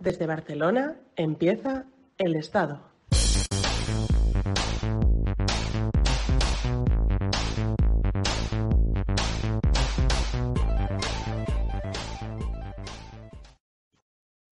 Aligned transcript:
Desde 0.00 0.28
Barcelona 0.28 0.94
empieza 1.16 1.86
El 2.18 2.36
Estado. 2.36 2.80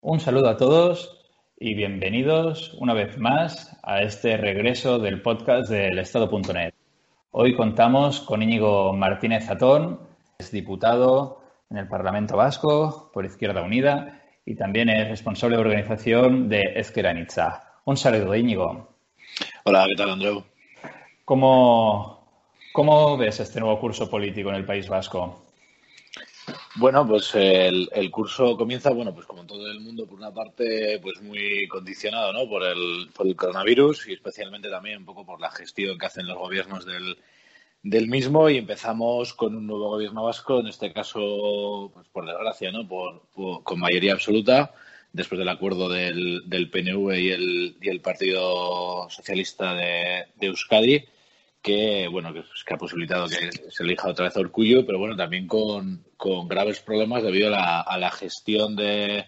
Un 0.01 0.19
saludo 0.19 0.49
a 0.49 0.57
todos 0.57 1.25
y 1.57 1.75
bienvenidos 1.75 2.73
una 2.81 2.93
vez 2.93 3.17
más 3.17 3.79
a 3.83 4.01
este 4.01 4.35
regreso 4.35 4.99
del 4.99 5.21
podcast 5.21 5.69
del 5.69 5.97
Estado.net. 5.99 6.73
Hoy 7.31 7.55
contamos 7.55 8.19
con 8.19 8.41
Íñigo 8.41 8.91
Martínez 8.91 9.45
Zatón, 9.45 10.01
es 10.39 10.51
diputado 10.51 11.41
en 11.69 11.77
el 11.77 11.87
Parlamento 11.87 12.35
Vasco 12.35 13.11
por 13.13 13.25
Izquierda 13.25 13.61
Unida 13.61 14.26
y 14.47 14.55
también 14.55 14.87
es 14.87 15.09
responsable 15.09 15.57
de 15.57 15.61
organización 15.61 16.47
de 16.47 16.61
Ezqueranitza. 16.77 17.81
Un 17.83 17.97
saludo, 17.97 18.33
Íñigo. 18.33 18.95
Hola, 19.65 19.85
¿qué 19.89 19.95
tal, 19.95 20.11
Andreu? 20.11 20.41
¿Cómo, 21.25 22.47
¿Cómo 22.71 23.17
ves 23.17 23.41
este 23.41 23.59
nuevo 23.59 23.77
curso 23.77 24.09
político 24.09 24.47
en 24.47 24.55
el 24.55 24.65
País 24.65 24.87
Vasco? 24.87 25.45
Bueno, 26.75 27.05
pues 27.05 27.35
el, 27.35 27.89
el, 27.91 28.09
curso 28.09 28.55
comienza, 28.55 28.91
bueno, 28.91 29.13
pues 29.13 29.25
como 29.25 29.45
todo 29.45 29.69
el 29.69 29.81
mundo, 29.81 30.07
por 30.07 30.17
una 30.17 30.33
parte, 30.33 30.97
pues 31.01 31.21
muy 31.21 31.67
condicionado, 31.67 32.31
¿no? 32.31 32.47
Por 32.47 32.63
el, 32.63 33.09
por 33.13 33.27
el 33.27 33.35
coronavirus 33.35 34.07
y 34.07 34.13
especialmente 34.13 34.69
también 34.69 34.99
un 34.99 35.05
poco 35.05 35.25
por 35.25 35.41
la 35.41 35.51
gestión 35.51 35.97
que 35.97 36.05
hacen 36.05 36.25
los 36.25 36.37
gobiernos 36.37 36.85
del, 36.85 37.17
del 37.89 38.09
mismo 38.09 38.49
y 38.49 38.57
empezamos 38.57 39.33
con 39.33 39.55
un 39.55 39.65
nuevo 39.65 39.89
gobierno 39.89 40.25
vasco, 40.25 40.59
en 40.59 40.67
este 40.67 40.91
caso, 40.91 41.89
pues 41.93 42.05
por 42.09 42.25
desgracia, 42.25 42.69
¿no? 42.71 42.85
Por, 42.85 43.21
con 43.63 43.79
mayoría 43.79 44.11
absoluta, 44.11 44.73
después 45.13 45.39
del 45.39 45.47
acuerdo 45.47 45.87
del, 45.87 46.43
del 46.47 46.69
PNV 46.69 47.15
y 47.15 47.31
el, 47.89 48.01
Partido 48.01 49.09
Socialista 49.09 49.73
de, 49.73 50.25
Euskadi, 50.41 51.05
que, 51.61 52.09
bueno, 52.09 52.33
que, 52.33 52.43
que, 52.65 52.73
ha 52.73 52.77
posibilitado 52.77 53.27
que 53.27 53.51
se 53.71 53.83
elija 53.83 54.09
otra 54.09 54.25
vez 54.25 54.35
a 54.35 54.41
Urcullo, 54.41 54.85
pero 54.85 54.99
bueno, 54.99 55.15
también 55.15 55.47
con, 55.47 56.03
con 56.17 56.47
graves 56.49 56.81
problemas 56.81 57.23
debido 57.23 57.47
a 57.47 57.51
la, 57.51 57.81
a 57.81 57.97
la 57.97 58.11
gestión 58.11 58.75
de, 58.75 59.25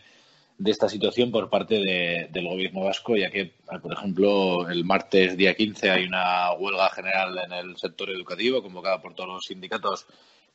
de 0.60 0.72
esta 0.72 0.90
situación 0.90 1.32
por 1.32 1.50
parte 1.50 1.76
de, 1.76 2.28
del 2.32 2.48
gobierno 2.48 2.82
vasco, 2.82 3.16
ya 3.16 3.32
que, 3.32 3.54
por 3.82 3.94
ejemplo, 3.94 4.70
el 4.70 4.84
martes 4.84 5.38
día 5.38 5.56
15 5.56 5.90
hay 5.90 6.04
una 6.04 6.52
huelga 6.52 6.90
general 6.90 7.40
en 7.46 7.54
el 7.54 7.78
sector 7.78 8.10
educativo 8.10 8.62
convocada 8.62 9.02
por 9.02 9.16
todos 9.16 9.30
los 9.30 9.46
sindicatos 9.46 10.06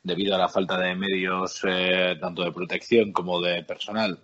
debido 0.03 0.35
a 0.35 0.37
la 0.37 0.47
falta 0.47 0.79
de 0.79 0.93
medios 0.93 1.59
eh, 1.67 2.17
tanto 2.21 2.43
de 2.43 2.51
protección 2.51 3.11
como 3.11 3.41
de 3.41 3.63
personal 3.63 4.19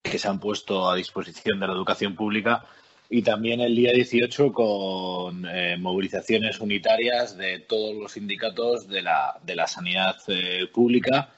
que 0.00 0.20
se 0.20 0.28
han 0.28 0.38
puesto 0.38 0.88
a 0.88 0.94
disposición 0.94 1.58
de 1.58 1.66
la 1.66 1.72
educación 1.72 2.14
pública. 2.14 2.64
Y 3.10 3.22
también 3.22 3.60
el 3.60 3.74
día 3.74 3.90
18 3.92 4.52
con 4.52 5.44
eh, 5.48 5.76
movilizaciones 5.78 6.60
unitarias 6.60 7.36
de 7.36 7.58
todos 7.58 7.96
los 7.96 8.12
sindicatos 8.12 8.86
de 8.86 9.02
la, 9.02 9.36
de 9.42 9.56
la 9.56 9.66
sanidad 9.66 10.16
eh, 10.28 10.68
pública 10.72 11.32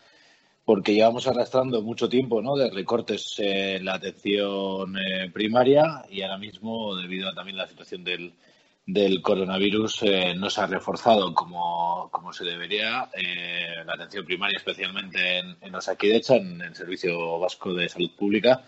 porque 0.71 0.95
llevamos 0.95 1.27
arrastrando 1.27 1.83
mucho 1.83 2.09
tiempo 2.09 2.41
¿no? 2.41 2.55
de 2.55 2.71
recortes 2.71 3.35
en 3.39 3.85
la 3.85 3.95
atención 3.95 4.97
eh, 4.97 5.29
primaria 5.33 6.05
y 6.09 6.23
ahora 6.23 6.39
mismo, 6.39 6.95
debido 6.95 7.29
a 7.29 7.35
también 7.35 7.57
la 7.57 7.67
situación 7.67 8.05
del, 8.05 8.33
del 8.87 9.21
coronavirus, 9.21 10.05
eh, 10.05 10.33
no 10.37 10.49
se 10.49 10.61
ha 10.61 10.69
reforzado 10.69 11.35
como, 11.35 12.09
como 12.13 12.33
se 12.33 12.45
debería 12.45 13.11
eh, 13.15 13.83
la 13.85 13.95
atención 13.95 14.25
primaria, 14.25 14.59
especialmente 14.59 15.39
en, 15.39 15.57
en 15.61 15.75
Osakidecha, 15.75 16.37
en 16.37 16.63
el 16.63 16.77
Servicio 16.77 17.41
Vasco 17.41 17.75
de 17.75 17.89
Salud 17.89 18.13
Pública. 18.17 18.63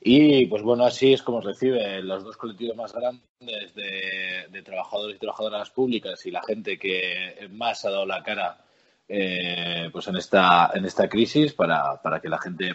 Y 0.00 0.46
pues 0.46 0.62
bueno, 0.62 0.86
así 0.86 1.12
es 1.12 1.20
como 1.20 1.42
recibe 1.42 2.02
los 2.02 2.24
dos 2.24 2.38
colectivos 2.38 2.76
más 2.76 2.94
grandes 2.94 3.74
de, 3.74 4.46
de 4.50 4.62
trabajadores 4.62 5.16
y 5.16 5.18
trabajadoras 5.18 5.68
públicas 5.68 6.24
y 6.24 6.30
la 6.30 6.42
gente 6.44 6.78
que 6.78 7.46
más 7.50 7.84
ha 7.84 7.90
dado 7.90 8.06
la 8.06 8.22
cara 8.22 8.71
eh, 9.08 9.88
pues 9.92 10.08
en 10.08 10.16
esta, 10.16 10.70
en 10.74 10.84
esta 10.84 11.08
crisis 11.08 11.52
para, 11.52 12.00
para 12.02 12.20
que 12.20 12.28
la 12.28 12.38
gente 12.38 12.72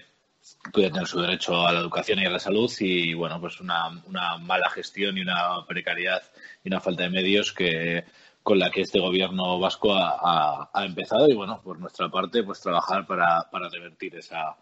pueda 0.72 0.90
tener 0.92 1.08
su 1.08 1.20
derecho 1.20 1.68
a 1.68 1.72
la 1.72 1.80
educación 1.80 2.20
y 2.20 2.26
a 2.26 2.30
la 2.30 2.40
salud 2.40 2.72
y 2.80 3.14
bueno 3.14 3.40
pues 3.42 3.60
una, 3.60 3.90
una 4.06 4.38
mala 4.38 4.70
gestión 4.70 5.18
y 5.18 5.22
una 5.22 5.66
precariedad 5.68 6.22
y 6.64 6.70
una 6.70 6.80
falta 6.80 7.04
de 7.04 7.10
medios 7.10 7.52
que 7.54 8.06
con 8.44 8.60
la 8.60 8.70
que 8.70 8.82
este 8.82 9.00
gobierno 9.00 9.60
vasco 9.60 9.94
ha, 9.94 10.18
ha, 10.22 10.70
ha 10.74 10.86
empezado 10.86 11.28
y 11.28 11.34
bueno 11.34 11.62
por 11.62 11.80
nuestra 11.80 12.10
parte 12.10 12.44
pues 12.44 12.62
trabajar 12.62 13.06
para, 13.06 13.50
para 13.52 13.70
revertir 13.70 14.16
esa 14.16 14.56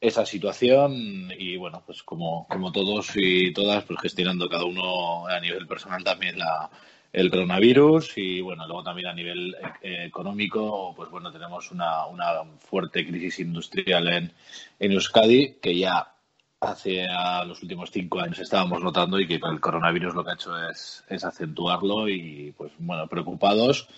esa 0.00 0.26
situación 0.26 1.32
y 1.38 1.56
bueno 1.56 1.82
pues 1.84 2.02
como, 2.02 2.46
como 2.48 2.72
todos 2.72 3.12
y 3.14 3.52
todas 3.52 3.84
pues 3.84 4.00
gestionando 4.00 4.48
cada 4.48 4.64
uno 4.64 5.26
a 5.26 5.40
nivel 5.40 5.66
personal 5.66 6.04
también 6.04 6.38
la 6.38 6.70
el 7.14 7.30
coronavirus 7.30 8.18
y 8.18 8.40
bueno, 8.40 8.66
luego 8.66 8.82
también 8.82 9.06
a 9.06 9.14
nivel 9.14 9.56
eh, 9.80 10.04
económico, 10.06 10.92
pues 10.96 11.08
bueno, 11.10 11.30
tenemos 11.30 11.70
una, 11.70 12.06
una 12.06 12.42
fuerte 12.58 13.06
crisis 13.06 13.38
industrial 13.38 14.08
en, 14.08 14.32
en 14.80 14.92
Euskadi 14.92 15.54
que 15.62 15.78
ya 15.78 16.12
hace 16.60 17.06
los 17.46 17.62
últimos 17.62 17.92
cinco 17.92 18.20
años 18.20 18.40
estábamos 18.40 18.82
notando 18.82 19.20
y 19.20 19.28
que 19.28 19.34
el 19.36 19.60
coronavirus 19.60 20.14
lo 20.14 20.24
que 20.24 20.30
ha 20.30 20.34
hecho 20.34 20.68
es, 20.68 21.04
es 21.08 21.24
acentuarlo 21.24 22.08
y 22.08 22.52
pues 22.56 22.72
bueno, 22.78 23.06
preocupados. 23.06 23.88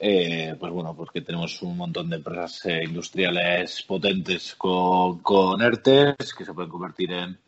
Eh, 0.00 0.54
pues 0.58 0.72
bueno, 0.72 0.94
porque 0.96 1.22
tenemos 1.22 1.60
un 1.62 1.76
montón 1.76 2.08
de 2.10 2.16
empresas 2.16 2.66
eh, 2.66 2.84
industriales 2.84 3.82
potentes 3.82 4.54
con, 4.56 5.18
con 5.20 5.60
ERTES 5.60 6.34
que 6.36 6.44
se 6.44 6.54
pueden 6.54 6.70
convertir 6.70 7.12
en, 7.12 7.38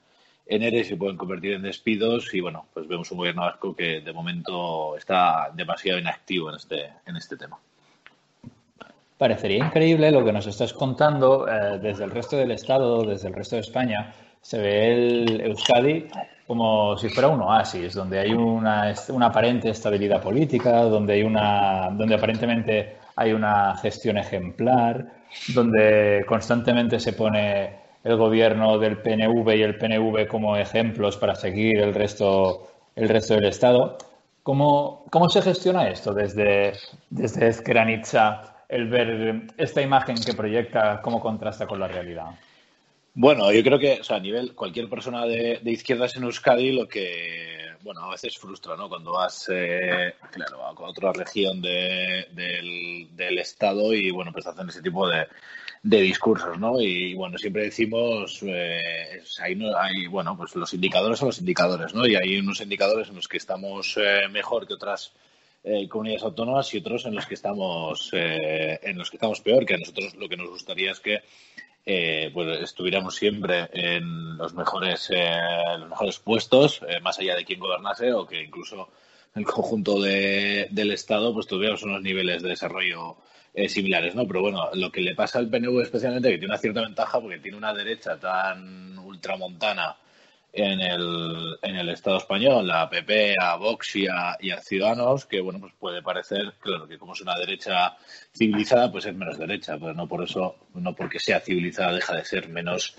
en 0.50 0.64
ERE 0.64 0.82
se 0.82 0.96
pueden 0.96 1.16
convertir 1.16 1.52
en 1.52 1.62
despidos 1.62 2.34
y 2.34 2.40
bueno, 2.40 2.66
pues 2.74 2.88
vemos 2.88 3.10
un 3.12 3.18
gobierno 3.18 3.42
vasco 3.42 3.74
que 3.74 4.00
de 4.00 4.12
momento 4.12 4.96
está 4.96 5.48
demasiado 5.54 6.00
inactivo 6.00 6.50
en 6.50 6.56
este, 6.56 6.90
en 7.06 7.16
este 7.16 7.36
tema. 7.36 7.56
Parecería 9.16 9.64
increíble 9.64 10.10
lo 10.10 10.24
que 10.24 10.32
nos 10.32 10.46
estás 10.48 10.72
contando 10.72 11.46
eh, 11.46 11.78
desde 11.80 12.02
el 12.02 12.10
resto 12.10 12.36
del 12.36 12.50
Estado, 12.50 13.04
desde 13.04 13.28
el 13.28 13.34
resto 13.34 13.54
de 13.56 13.62
España. 13.62 14.12
Se 14.40 14.58
ve 14.58 14.92
el 14.92 15.40
Euskadi 15.42 16.08
como 16.48 16.96
si 16.96 17.08
fuera 17.10 17.28
un 17.28 17.42
oasis, 17.42 17.94
donde 17.94 18.18
hay 18.18 18.32
una, 18.32 18.92
una 19.10 19.26
aparente 19.26 19.70
estabilidad 19.70 20.20
política, 20.20 20.82
donde, 20.82 21.12
hay 21.12 21.22
una, 21.22 21.90
donde 21.92 22.16
aparentemente 22.16 22.96
hay 23.14 23.32
una 23.32 23.76
gestión 23.76 24.18
ejemplar, 24.18 25.12
donde 25.54 26.24
constantemente 26.26 26.98
se 26.98 27.12
pone 27.12 27.79
el 28.04 28.16
gobierno 28.16 28.78
del 28.78 28.98
PNV 28.98 29.56
y 29.56 29.62
el 29.62 29.76
PNV 29.76 30.26
como 30.28 30.56
ejemplos 30.56 31.16
para 31.16 31.34
seguir 31.34 31.78
el 31.78 31.94
resto, 31.94 32.68
el 32.96 33.08
resto 33.08 33.34
del 33.34 33.46
Estado. 33.46 33.98
¿Cómo, 34.42 35.04
cómo 35.10 35.28
se 35.28 35.42
gestiona 35.42 35.88
esto 35.88 36.14
desde, 36.14 36.72
desde 37.10 37.48
Ezqueranitza, 37.48 38.64
el 38.68 38.88
ver 38.88 39.42
esta 39.58 39.82
imagen 39.82 40.16
que 40.16 40.32
proyecta, 40.32 41.00
cómo 41.02 41.20
contrasta 41.20 41.66
con 41.66 41.78
la 41.78 41.88
realidad? 41.88 42.30
Bueno, 43.12 43.52
yo 43.52 43.62
creo 43.62 43.78
que 43.78 44.00
a 44.08 44.18
nivel 44.18 44.54
cualquier 44.54 44.88
persona 44.88 45.26
de, 45.26 45.60
de 45.62 45.70
izquierdas 45.70 46.16
en 46.16 46.24
Euskadi 46.24 46.72
lo 46.72 46.88
que 46.88 47.60
bueno, 47.82 48.02
a 48.02 48.10
veces 48.10 48.36
frustra, 48.36 48.76
¿no? 48.76 48.88
Cuando 48.88 49.12
vas, 49.12 49.48
eh, 49.50 50.14
claro, 50.30 50.64
a 50.64 50.72
otra 50.72 51.12
región 51.12 51.62
de, 51.62 52.26
del, 52.32 53.08
del, 53.16 53.38
Estado 53.38 53.94
y, 53.94 54.10
bueno, 54.10 54.32
pues 54.32 54.46
hacen 54.46 54.68
ese 54.68 54.82
tipo 54.82 55.08
de, 55.08 55.26
de 55.82 56.00
discursos, 56.00 56.58
¿no? 56.58 56.80
Y, 56.80 57.14
bueno, 57.14 57.38
siempre 57.38 57.64
decimos, 57.64 58.40
eh, 58.42 59.22
hay, 59.40 60.06
bueno, 60.06 60.36
pues 60.36 60.54
los 60.56 60.74
indicadores 60.74 61.18
son 61.18 61.28
los 61.28 61.38
indicadores, 61.38 61.94
¿no? 61.94 62.06
Y 62.06 62.16
hay 62.16 62.38
unos 62.38 62.60
indicadores 62.60 63.08
en 63.08 63.16
los 63.16 63.28
que 63.28 63.38
estamos 63.38 63.96
eh, 63.96 64.28
mejor 64.30 64.66
que 64.66 64.74
otras 64.74 65.12
eh, 65.62 65.88
comunidades 65.88 66.22
autónomas 66.22 66.72
y 66.72 66.78
otros 66.78 67.04
en 67.06 67.14
los 67.14 67.26
que 67.26 67.34
estamos 67.34 68.10
eh, 68.12 68.78
en 68.82 68.96
los 68.96 69.10
que 69.10 69.16
estamos 69.16 69.40
peor 69.40 69.66
que 69.66 69.74
a 69.74 69.78
nosotros 69.78 70.14
lo 70.16 70.28
que 70.28 70.36
nos 70.36 70.48
gustaría 70.48 70.92
es 70.92 71.00
que 71.00 71.22
eh, 71.84 72.30
pues 72.32 72.60
estuviéramos 72.60 73.14
siempre 73.14 73.68
en 73.72 74.36
los 74.38 74.54
mejores 74.54 75.10
eh, 75.10 75.36
los 75.78 75.88
mejores 75.90 76.18
puestos 76.18 76.80
más 77.02 77.18
allá 77.18 77.36
de 77.36 77.44
quién 77.44 77.60
gobernase 77.60 78.12
o 78.12 78.26
que 78.26 78.42
incluso 78.42 78.88
el 79.34 79.44
conjunto 79.44 80.00
de, 80.00 80.68
del 80.70 80.92
estado 80.92 81.32
pues 81.34 81.46
tuviéramos 81.46 81.82
unos 81.82 82.02
niveles 82.02 82.42
de 82.42 82.48
desarrollo 82.48 83.16
eh, 83.54 83.68
similares, 83.68 84.14
¿no? 84.14 84.26
Pero 84.26 84.42
bueno, 84.42 84.70
lo 84.74 84.90
que 84.90 85.00
le 85.00 85.14
pasa 85.14 85.38
al 85.38 85.48
PNV 85.48 85.80
especialmente 85.82 86.30
que 86.30 86.38
tiene 86.38 86.52
una 86.52 86.58
cierta 86.58 86.82
ventaja 86.82 87.20
porque 87.20 87.38
tiene 87.38 87.56
una 87.56 87.74
derecha 87.74 88.18
tan 88.18 88.98
ultramontana 88.98 89.96
en 90.52 90.80
el, 90.80 91.58
en 91.62 91.76
el 91.76 91.88
Estado 91.90 92.18
español, 92.18 92.66
la 92.66 92.88
PP, 92.88 93.36
a 93.40 93.56
Vox 93.56 93.96
y 93.96 94.06
a, 94.08 94.36
Ciudadanos, 94.62 95.26
que 95.26 95.40
bueno, 95.40 95.60
pues 95.60 95.72
puede 95.78 96.02
parecer, 96.02 96.54
claro, 96.60 96.88
que 96.88 96.98
como 96.98 97.12
es 97.12 97.20
una 97.20 97.36
derecha 97.36 97.96
civilizada, 98.36 98.90
pues 98.90 99.06
es 99.06 99.14
menos 99.14 99.38
derecha, 99.38 99.78
pero 99.78 99.94
no 99.94 100.08
por 100.08 100.24
eso, 100.24 100.56
no 100.74 100.94
porque 100.94 101.20
sea 101.20 101.40
civilizada 101.40 101.94
deja 101.94 102.16
de 102.16 102.24
ser 102.24 102.48
menos, 102.48 102.96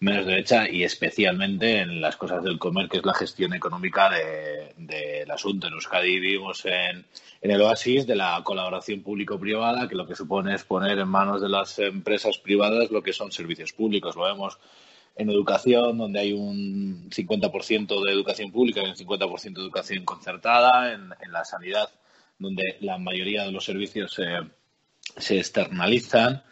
menos 0.00 0.24
derecha 0.24 0.66
y 0.68 0.82
especialmente 0.82 1.80
en 1.80 2.00
las 2.00 2.16
cosas 2.16 2.42
del 2.42 2.58
comer, 2.58 2.88
que 2.88 2.96
es 2.96 3.04
la 3.04 3.12
gestión 3.12 3.52
económica 3.52 4.10
del 4.76 5.30
asunto. 5.30 5.66
En 5.66 5.74
Euskadi 5.74 6.18
vivimos 6.18 6.64
en, 6.64 7.04
en 7.42 7.50
el 7.50 7.60
oasis 7.60 8.06
de 8.06 8.16
la 8.16 8.40
colaboración 8.42 9.02
público-privada, 9.02 9.88
que 9.88 9.94
lo 9.94 10.06
que 10.06 10.16
supone 10.16 10.54
es 10.54 10.64
poner 10.64 10.98
en 10.98 11.08
manos 11.08 11.42
de 11.42 11.50
las 11.50 11.78
empresas 11.78 12.38
privadas 12.38 12.90
lo 12.90 13.02
que 13.02 13.12
son 13.12 13.30
servicios 13.30 13.74
públicos. 13.74 14.16
Lo 14.16 14.24
vemos 14.24 14.58
en 15.16 15.28
educación, 15.28 15.98
donde 15.98 16.20
hay 16.20 16.32
un 16.32 17.10
50% 17.10 18.04
de 18.04 18.12
educación 18.12 18.50
pública 18.50 18.80
y 18.82 18.88
un 18.88 18.96
50% 18.96 19.52
de 19.52 19.60
educación 19.60 20.04
concertada, 20.06 20.94
en, 20.94 21.10
la 21.30 21.44
sanidad, 21.44 21.90
donde 22.38 22.78
la 22.80 22.96
mayoría 22.96 23.44
de 23.44 23.52
los 23.52 23.66
servicios 23.66 24.18
se 25.18 25.38
externalizan, 25.38 26.42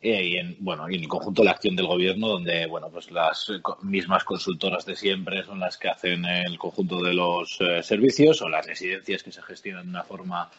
eh, 0.00 0.24
y 0.24 0.36
en 0.36 0.56
bueno 0.60 0.88
y 0.90 0.96
en 0.96 1.02
el 1.02 1.08
conjunto 1.08 1.42
de 1.42 1.46
la 1.46 1.52
acción 1.52 1.76
del 1.76 1.86
gobierno 1.86 2.28
donde 2.28 2.66
bueno 2.66 2.90
pues 2.90 3.10
las 3.10 3.50
mismas 3.82 4.24
consultoras 4.24 4.84
de 4.86 4.96
siempre 4.96 5.44
son 5.44 5.60
las 5.60 5.78
que 5.78 5.88
hacen 5.88 6.24
el 6.24 6.58
conjunto 6.58 7.02
de 7.02 7.14
los 7.14 7.58
eh, 7.60 7.82
servicios 7.82 8.42
o 8.42 8.48
las 8.48 8.66
residencias 8.66 9.22
que 9.22 9.32
se 9.32 9.42
gestionan 9.42 9.84
de 9.84 9.90
una 9.90 10.04
forma 10.04 10.50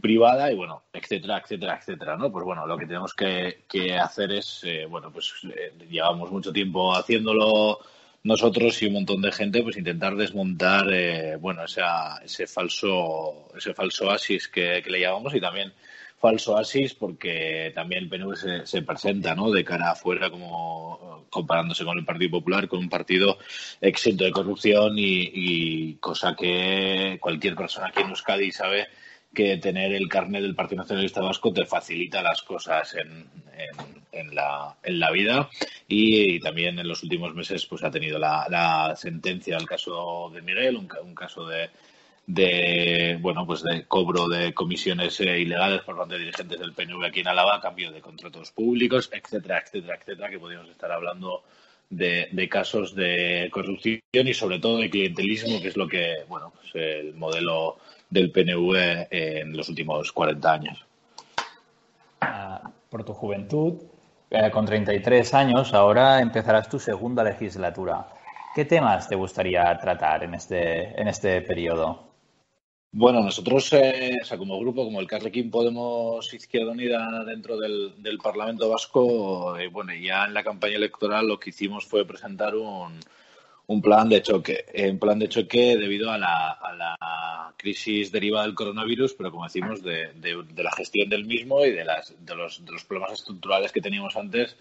privada 0.00 0.50
y 0.50 0.54
bueno, 0.54 0.84
etcétera, 0.92 1.38
etcétera, 1.38 1.78
etcétera, 1.80 2.16
¿no? 2.16 2.30
Pues 2.30 2.44
bueno, 2.44 2.66
lo 2.66 2.76
que 2.76 2.86
tenemos 2.86 3.14
que, 3.14 3.64
hacer 4.00 4.32
es, 4.32 4.60
eh, 4.64 4.86
bueno, 4.86 5.10
pues 5.12 5.32
eh, 5.44 5.72
llevamos 5.90 6.30
mucho 6.30 6.52
tiempo 6.52 6.94
haciéndolo 6.94 7.80
nosotros 8.22 8.80
y 8.82 8.86
un 8.86 8.94
montón 8.94 9.22
de 9.22 9.32
gente, 9.32 9.62
pues 9.62 9.76
intentar 9.76 10.16
desmontar, 10.16 10.86
eh, 10.92 11.36
bueno, 11.36 11.64
esa, 11.64 12.18
ese 12.18 12.46
falso, 12.46 13.48
ese 13.56 13.74
falso 13.74 14.10
asis 14.10 14.48
que, 14.48 14.82
le 14.86 15.00
llamamos 15.00 15.34
y 15.34 15.40
también 15.40 15.72
falso 16.20 16.56
asis 16.56 16.94
porque 16.94 17.72
también 17.74 18.04
el 18.04 18.08
PNV 18.08 18.36
se, 18.36 18.66
se, 18.66 18.82
presenta 18.82 19.34
¿no? 19.34 19.50
de 19.50 19.64
cara 19.64 19.92
afuera 19.92 20.30
como 20.30 21.26
comparándose 21.30 21.84
con 21.84 21.98
el 21.98 22.04
Partido 22.04 22.32
Popular, 22.32 22.68
con 22.68 22.80
un 22.80 22.88
partido 22.88 23.38
exento 23.80 24.24
de 24.24 24.32
corrupción 24.32 24.98
y, 24.98 25.30
y 25.32 25.94
cosa 25.94 26.34
que 26.34 27.18
cualquier 27.20 27.54
persona 27.54 27.88
aquí 27.88 28.00
en 28.02 28.08
Euskadi 28.08 28.50
sabe 28.50 28.88
que 29.34 29.58
tener 29.58 29.92
el 29.92 30.08
carnet 30.08 30.42
del 30.42 30.54
Partido 30.54 30.82
Nacionalista 30.82 31.20
Vasco 31.20 31.52
te 31.52 31.66
facilita 31.66 32.22
las 32.22 32.42
cosas 32.42 32.94
en, 32.94 33.26
en, 34.12 34.34
la, 34.34 34.76
en 34.82 34.98
la 34.98 35.10
vida 35.10 35.48
y, 35.86 36.40
también 36.40 36.78
en 36.78 36.88
los 36.88 37.02
últimos 37.02 37.34
meses 37.34 37.66
pues 37.66 37.84
ha 37.84 37.90
tenido 37.90 38.18
la, 38.18 38.46
la 38.48 38.96
sentencia 38.96 39.56
del 39.56 39.66
caso 39.66 40.30
de 40.32 40.42
Miguel, 40.42 40.76
un, 40.76 41.14
caso 41.14 41.46
de, 41.46 41.70
de 42.28 43.18
bueno 43.22 43.46
pues 43.46 43.62
de 43.62 43.86
cobro 43.86 44.28
de 44.28 44.52
comisiones 44.52 45.18
eh, 45.20 45.40
ilegales 45.40 45.80
por 45.80 45.96
parte 45.96 46.14
de 46.14 46.20
dirigentes 46.20 46.60
del 46.60 46.74
PNV 46.74 47.06
aquí 47.06 47.20
en 47.20 47.28
Álava, 47.28 47.58
cambio 47.58 47.90
de 47.90 48.02
contratos 48.02 48.52
públicos, 48.52 49.08
etcétera, 49.10 49.62
etcétera, 49.64 49.96
etcétera, 49.96 50.28
que 50.28 50.38
podríamos 50.38 50.68
estar 50.68 50.92
hablando 50.92 51.42
de, 51.88 52.28
de, 52.30 52.48
casos 52.50 52.94
de 52.94 53.48
corrupción 53.50 54.02
y 54.12 54.34
sobre 54.34 54.58
todo 54.58 54.76
de 54.76 54.90
clientelismo, 54.90 55.58
que 55.62 55.68
es 55.68 55.76
lo 55.78 55.88
que, 55.88 56.24
bueno, 56.28 56.52
pues 56.54 56.74
el 56.74 57.14
modelo 57.14 57.78
del 58.10 58.30
PNV 58.30 59.06
en 59.10 59.56
los 59.56 59.70
últimos 59.70 60.12
40 60.12 60.52
años. 60.52 60.84
Ah, 62.20 62.70
por 62.90 63.04
tu 63.04 63.14
juventud, 63.14 63.80
eh, 64.28 64.50
con 64.50 64.66
33 64.66 65.32
años, 65.32 65.72
ahora 65.72 66.20
empezarás 66.20 66.68
tu 66.68 66.78
segunda 66.78 67.24
legislatura. 67.24 68.06
¿Qué 68.54 68.66
temas 68.66 69.08
te 69.08 69.14
gustaría 69.14 69.78
tratar 69.78 70.24
en 70.24 70.34
este, 70.34 71.00
en 71.00 71.08
este 71.08 71.40
periodo? 71.40 72.07
Bueno, 72.90 73.22
nosotros, 73.22 73.72
eh, 73.74 74.16
o 74.22 74.24
sea, 74.24 74.38
como 74.38 74.58
grupo, 74.58 74.84
como 74.84 75.00
el 75.00 75.06
Carrequín 75.06 75.50
Podemos 75.50 76.32
Izquierda 76.32 76.72
Unida 76.72 77.24
dentro 77.24 77.58
del, 77.58 78.18
Parlamento 78.22 78.68
Vasco, 78.68 79.56
eh, 79.58 79.68
bueno, 79.68 79.92
ya 79.94 80.24
en 80.24 80.34
la 80.34 80.42
campaña 80.42 80.76
electoral 80.76 81.28
lo 81.28 81.38
que 81.38 81.50
hicimos 81.50 81.84
fue 81.86 82.06
presentar 82.06 82.56
un, 82.56 82.98
un 83.66 83.82
plan 83.82 84.08
de 84.08 84.22
choque. 84.22 84.64
Un 84.90 84.98
plan 84.98 85.18
de 85.18 85.28
choque 85.28 85.76
debido 85.76 86.10
a 86.10 86.18
la, 86.18 86.52
a 86.52 86.74
la 86.74 87.54
crisis 87.58 88.10
derivada 88.10 88.46
del 88.46 88.54
coronavirus, 88.54 89.14
pero 89.14 89.30
como 89.30 89.44
decimos, 89.44 89.82
de, 89.82 90.12
de, 90.14 90.62
la 90.62 90.72
gestión 90.72 91.08
del 91.10 91.26
mismo 91.26 91.64
y 91.64 91.72
de, 91.72 91.84
las, 91.84 92.14
de, 92.24 92.34
los, 92.34 92.64
de 92.64 92.72
los 92.72 92.84
problemas 92.84 93.12
estructurales 93.12 93.72
que 93.72 93.82
teníamos 93.82 94.16
antes, 94.16 94.56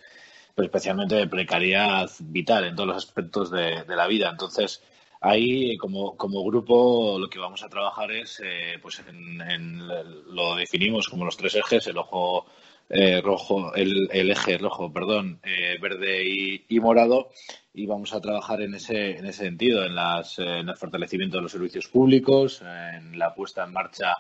pero 0.54 0.66
especialmente 0.66 1.16
de 1.16 1.28
precariedad 1.28 2.10
vital 2.20 2.66
en 2.66 2.76
todos 2.76 2.88
los 2.88 2.98
aspectos 2.98 3.50
de, 3.50 3.86
la 3.88 4.08
vida. 4.08 4.30
Entonces, 4.30 4.84
ahí 5.22 5.78
como, 5.78 6.16
como 6.18 6.44
grupo 6.44 7.18
lo 7.20 7.30
que 7.30 7.40
vamos 7.40 7.64
a 7.64 7.70
trabajar 7.70 8.12
es, 8.12 8.42
eh, 8.44 8.78
pues 8.82 9.04
en, 9.08 9.88
lo 9.88 10.56
definimos 10.56 11.08
como 11.08 11.26
los 11.26 11.38
tres 11.38 11.56
ejes, 11.56 11.88
el 11.88 11.98
ojo 11.98 12.46
eh, 12.90 13.22
rojo, 13.22 13.74
el, 13.76 14.10
eje 14.12 14.58
rojo, 14.58 14.92
perdón, 14.94 15.40
eh, 15.44 15.78
verde 15.82 16.24
y, 16.70 16.80
morado 16.80 17.30
y 17.74 17.86
vamos 17.86 18.14
a 18.14 18.22
trabajar 18.22 18.62
en 18.62 18.76
ese, 18.76 19.18
en 19.18 19.26
ese 19.26 19.44
sentido, 19.44 19.84
en, 19.84 19.96
las, 19.96 20.40
en 20.40 20.70
el 20.70 20.78
fortalecimiento 20.78 21.38
de 21.38 21.44
los 21.44 21.52
servicios 21.52 21.88
públicos, 21.88 22.62
en 22.62 23.20
la 23.20 23.34
puesta 23.34 23.66
en 23.66 23.74
marcha 23.74 24.16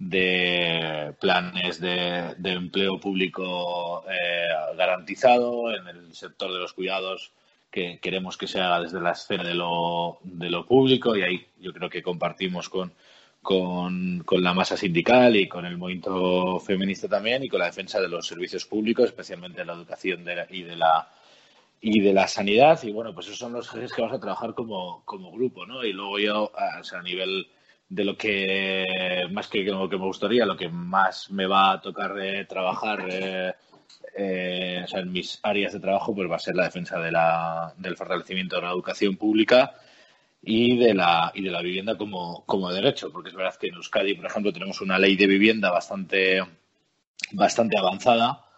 de 0.00 1.14
planes 1.20 1.78
de, 1.78 2.34
empleo 2.42 2.98
público 2.98 4.02
eh, 4.10 4.48
garantizado, 4.76 5.72
en 5.72 5.86
el 5.86 6.14
sector 6.14 6.50
de 6.50 6.58
los 6.58 6.72
cuidados 6.72 7.32
que 7.70 7.98
queremos 8.00 8.36
que 8.36 8.46
se 8.46 8.60
haga 8.60 8.80
desde 8.80 9.00
la 9.00 9.12
esfera 9.12 9.44
de 9.44 9.54
lo, 9.54 10.18
de 10.22 10.50
lo 10.50 10.66
público 10.66 11.16
y 11.16 11.22
ahí 11.22 11.46
yo 11.60 11.72
creo 11.72 11.88
que 11.88 12.02
compartimos 12.02 12.68
con, 12.68 12.92
con, 13.42 14.22
con, 14.24 14.42
la 14.42 14.52
masa 14.52 14.76
sindical 14.76 15.36
y 15.36 15.48
con 15.48 15.64
el 15.64 15.78
movimiento 15.78 16.58
feminista 16.60 17.08
también 17.08 17.44
y 17.44 17.48
con 17.48 17.60
la 17.60 17.66
defensa 17.66 18.00
de 18.00 18.08
los 18.08 18.26
servicios 18.26 18.64
públicos, 18.64 19.06
especialmente 19.06 19.60
de 19.60 19.66
la 19.66 19.74
educación 19.74 20.22
y 20.50 20.62
de 20.62 20.76
la 20.76 21.08
y 21.80 22.00
de 22.00 22.12
la 22.12 22.28
sanidad. 22.28 22.82
Y 22.82 22.92
bueno, 22.92 23.14
pues 23.14 23.26
esos 23.26 23.38
son 23.38 23.52
los 23.52 23.74
ejes 23.74 23.92
que 23.92 24.02
vamos 24.02 24.16
a 24.16 24.20
trabajar 24.20 24.54
como, 24.54 25.02
como 25.04 25.32
grupo, 25.32 25.66
¿no? 25.66 25.84
Y 25.84 25.92
luego 25.92 26.18
yo, 26.18 26.52
a, 26.56 27.02
nivel 27.02 27.48
de 27.88 28.04
lo 28.04 28.16
que 28.16 29.26
más 29.32 29.48
que 29.48 29.64
que 29.64 29.72
me 29.72 30.04
gustaría, 30.04 30.46
lo 30.46 30.56
que 30.56 30.68
más 30.68 31.30
me 31.30 31.46
va 31.46 31.72
a 31.72 31.80
tocar 31.80 32.14
de 32.14 32.44
trabajar 32.44 33.06
eh, 33.10 33.54
eh, 34.16 34.82
o 34.84 34.86
sea, 34.88 35.00
en 35.00 35.12
mis 35.12 35.40
áreas 35.42 35.72
de 35.72 35.80
trabajo, 35.80 36.14
pues 36.14 36.30
va 36.30 36.36
a 36.36 36.40
ser 36.40 36.56
la 36.56 36.64
defensa 36.64 36.98
de 36.98 37.12
la, 37.12 37.74
del 37.78 37.96
fortalecimiento 37.96 38.56
de 38.56 38.62
la 38.62 38.70
educación 38.70 39.16
pública 39.16 39.74
y 40.42 40.78
de 40.78 40.94
la 40.94 41.32
y 41.34 41.42
de 41.42 41.50
la 41.50 41.62
vivienda 41.62 41.96
como, 41.96 42.44
como 42.46 42.72
derecho, 42.72 43.12
porque 43.12 43.30
es 43.30 43.36
verdad 43.36 43.56
que 43.56 43.68
en 43.68 43.74
Euskadi, 43.74 44.14
por 44.14 44.26
ejemplo, 44.26 44.52
tenemos 44.52 44.80
una 44.80 44.98
ley 44.98 45.16
de 45.16 45.26
vivienda 45.26 45.70
bastante 45.70 46.40
bastante 47.32 47.78
avanzada 47.78 48.49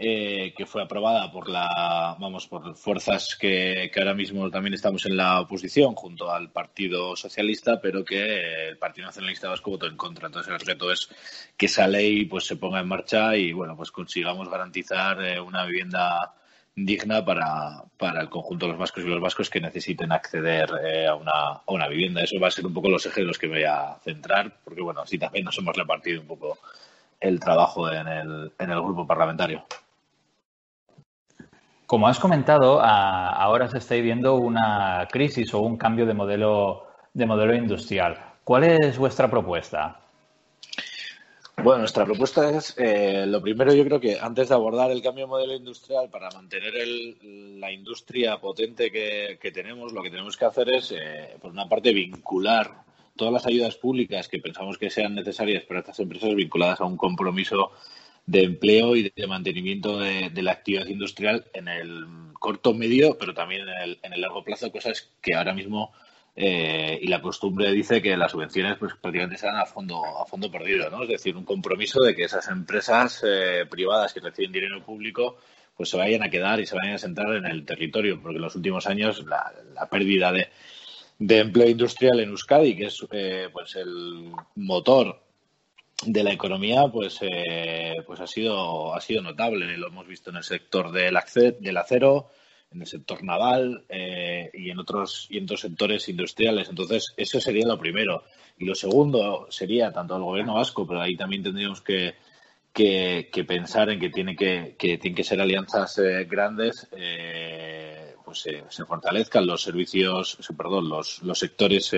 eh, 0.00 0.54
que 0.56 0.64
fue 0.64 0.80
aprobada 0.80 1.28
por 1.32 1.48
la 1.48 2.16
vamos 2.20 2.46
por 2.46 2.76
fuerzas 2.76 3.36
que, 3.36 3.90
ahora 3.96 4.14
mismo 4.14 4.48
también 4.48 4.74
estamos 4.74 5.04
en 5.06 5.16
la 5.16 5.40
oposición 5.40 5.96
junto 5.96 6.30
al 6.30 6.52
Partido 6.52 7.16
Socialista, 7.16 7.80
pero 7.80 8.04
que 8.04 8.68
el 8.68 8.78
Partido 8.78 9.08
Nacionalista 9.08 9.48
Vasco 9.48 9.72
votó 9.72 9.86
en 9.86 9.96
contra. 9.96 10.26
Entonces 10.26 10.52
el 10.52 10.60
reto 10.60 10.92
es 10.92 11.08
que 11.56 11.66
esa 11.66 11.88
ley 11.88 12.26
pues 12.26 12.46
se 12.46 12.54
ponga 12.54 12.78
en 12.78 12.86
marcha 12.86 13.36
y 13.36 13.52
bueno 13.52 13.76
pues 13.76 13.90
consigamos 13.90 14.48
garantizar 14.48 15.20
eh, 15.20 15.40
una 15.40 15.66
vivienda 15.66 16.32
digna 16.76 17.24
para, 17.24 17.82
para 17.96 18.20
el 18.20 18.28
conjunto 18.28 18.66
de 18.66 18.72
los 18.72 18.80
vascos 18.80 19.02
y 19.02 19.08
los 19.08 19.20
vascos 19.20 19.50
que 19.50 19.60
necesiten 19.60 20.12
acceder 20.12 20.70
eh, 20.84 21.08
a, 21.08 21.16
una, 21.16 21.32
a 21.32 21.62
una 21.66 21.88
vivienda. 21.88 22.22
Eso 22.22 22.38
va 22.38 22.46
a 22.46 22.52
ser 22.52 22.64
un 22.66 22.74
poco 22.74 22.88
los 22.88 23.04
ejes 23.04 23.18
en 23.18 23.26
los 23.26 23.38
que 23.38 23.48
voy 23.48 23.64
a 23.64 23.96
centrar, 24.04 24.60
porque 24.62 24.80
bueno, 24.80 25.00
así 25.00 25.18
también 25.18 25.44
nos 25.44 25.58
hemos 25.58 25.76
repartido 25.76 26.20
un 26.20 26.28
poco 26.28 26.56
el 27.20 27.40
trabajo 27.40 27.90
en 27.90 28.06
el, 28.06 28.52
en 28.60 28.70
el 28.70 28.80
grupo 28.80 29.04
parlamentario. 29.04 29.64
Como 31.88 32.06
has 32.06 32.18
comentado, 32.18 32.82
ahora 32.82 33.66
se 33.70 33.78
está 33.78 33.94
viviendo 33.94 34.34
una 34.34 35.08
crisis 35.10 35.54
o 35.54 35.60
un 35.60 35.78
cambio 35.78 36.04
de 36.04 36.12
modelo, 36.12 36.86
de 37.14 37.24
modelo 37.24 37.54
industrial. 37.54 38.34
¿Cuál 38.44 38.64
es 38.64 38.98
vuestra 38.98 39.30
propuesta? 39.30 39.98
Bueno, 41.56 41.78
nuestra 41.78 42.04
propuesta 42.04 42.50
es, 42.50 42.74
eh, 42.76 43.24
lo 43.26 43.40
primero 43.40 43.72
yo 43.72 43.86
creo 43.86 43.98
que 43.98 44.18
antes 44.20 44.50
de 44.50 44.54
abordar 44.54 44.90
el 44.90 45.00
cambio 45.00 45.24
de 45.24 45.30
modelo 45.30 45.54
industrial, 45.54 46.10
para 46.10 46.28
mantener 46.30 46.74
la 47.58 47.72
industria 47.72 48.38
potente 48.38 48.90
que, 48.90 49.50
tenemos, 49.50 49.94
lo 49.94 50.02
que 50.02 50.10
tenemos 50.10 50.36
que 50.36 50.44
hacer 50.44 50.68
es, 50.68 50.92
eh, 50.92 51.38
por 51.40 51.52
una 51.52 51.70
parte, 51.70 51.94
vincular 51.94 52.82
todas 53.16 53.32
las 53.32 53.46
ayudas 53.46 53.76
públicas 53.76 54.28
que 54.28 54.40
pensamos 54.40 54.76
que 54.76 54.90
sean 54.90 55.14
necesarias 55.14 55.64
para 55.64 55.80
estas 55.80 55.98
empresas 56.00 56.34
vinculadas 56.34 56.82
a 56.82 56.84
un 56.84 56.98
compromiso 56.98 57.72
de 58.28 58.42
empleo 58.42 58.94
y 58.94 59.10
de 59.16 59.26
mantenimiento 59.26 59.98
de, 59.98 60.30
la 60.42 60.52
actividad 60.52 60.86
industrial 60.86 61.46
en 61.54 61.66
el 61.66 62.04
corto, 62.38 62.74
medio, 62.74 63.16
pero 63.16 63.32
también 63.32 63.62
en 63.62 63.82
el, 63.82 63.98
en 64.02 64.12
el 64.12 64.20
largo 64.20 64.44
plazo, 64.44 64.70
cosas 64.70 65.10
que 65.22 65.34
ahora 65.34 65.54
mismo 65.54 65.92
eh, 66.36 66.98
y 67.00 67.08
la 67.08 67.22
costumbre 67.22 67.72
dice 67.72 68.02
que 68.02 68.18
las 68.18 68.32
subvenciones 68.32 68.76
pues 68.76 68.92
prácticamente 69.00 69.38
se 69.38 69.46
dan 69.46 69.56
a 69.56 69.64
fondo 69.64 70.04
a 70.04 70.26
fondo 70.26 70.50
perdido, 70.50 70.90
¿no? 70.90 71.04
Es 71.04 71.08
decir, 71.08 71.36
un 71.38 71.44
compromiso 71.46 72.02
de 72.02 72.14
que 72.14 72.24
esas 72.24 72.46
empresas 72.48 73.24
eh, 73.26 73.64
privadas 73.68 74.12
que 74.12 74.20
reciben 74.20 74.52
dinero 74.52 74.84
público 74.84 75.38
pues 75.74 75.88
se 75.88 75.96
vayan 75.96 76.22
a 76.22 76.28
quedar 76.28 76.60
y 76.60 76.66
se 76.66 76.76
vayan 76.76 76.96
a 76.96 76.98
sentar 76.98 77.34
en 77.34 77.46
el 77.46 77.64
territorio, 77.64 78.20
porque 78.20 78.36
en 78.36 78.42
los 78.42 78.56
últimos 78.56 78.86
años 78.86 79.24
la, 79.24 79.88
pérdida 79.90 80.32
de, 80.32 80.48
de, 81.18 81.38
empleo 81.38 81.68
industrial 81.68 82.20
en 82.20 82.28
Euskadi, 82.28 82.76
que 82.76 82.86
es 82.86 83.06
eh, 83.10 83.48
pues 83.50 83.74
el 83.76 84.32
motor 84.54 85.27
de 86.04 86.22
la 86.22 86.32
economía, 86.32 86.88
pues 86.92 87.20
pues 88.06 88.20
ha 88.20 88.26
sido 88.26 88.94
ha 88.94 89.00
sido 89.00 89.22
notable. 89.22 89.76
Lo 89.76 89.88
hemos 89.88 90.06
visto 90.06 90.30
en 90.30 90.36
el 90.36 90.44
sector 90.44 90.92
del, 90.92 91.18
del 91.60 91.76
acero, 91.76 92.30
en 92.70 92.82
el 92.82 92.86
sector 92.86 93.22
naval 93.24 93.84
eh, 93.88 94.50
y 94.52 94.70
en 94.70 94.78
otros 94.78 95.26
y 95.30 95.38
en 95.38 95.44
otros 95.44 95.60
sectores 95.60 96.08
industriales. 96.08 96.68
Entonces, 96.68 97.14
eso 97.16 97.40
sería 97.40 97.66
lo 97.66 97.78
primero. 97.78 98.24
Y 98.58 98.64
lo 98.64 98.74
segundo 98.74 99.46
sería 99.50 99.92
tanto 99.92 100.16
el 100.16 100.22
gobierno 100.22 100.54
vasco, 100.54 100.86
pero 100.86 101.00
ahí 101.00 101.16
también 101.16 101.42
tendríamos 101.42 101.80
que, 101.80 102.14
que, 102.72 103.44
pensar 103.46 103.90
en 103.90 104.00
que 104.00 104.10
tiene 104.10 104.36
que, 104.36 104.76
que 104.78 104.98
tienen 104.98 105.16
que 105.16 105.24
ser 105.24 105.40
alianzas 105.40 105.98
eh, 105.98 106.26
grandes, 106.28 106.88
eh, 108.46 108.60
pues 108.62 108.74
se 108.74 108.84
fortalezcan 108.84 109.46
los 109.46 109.62
servicios, 109.62 110.38
perdón, 110.56 110.88
los, 110.88 111.22
los 111.22 111.38
sectores 111.38 111.94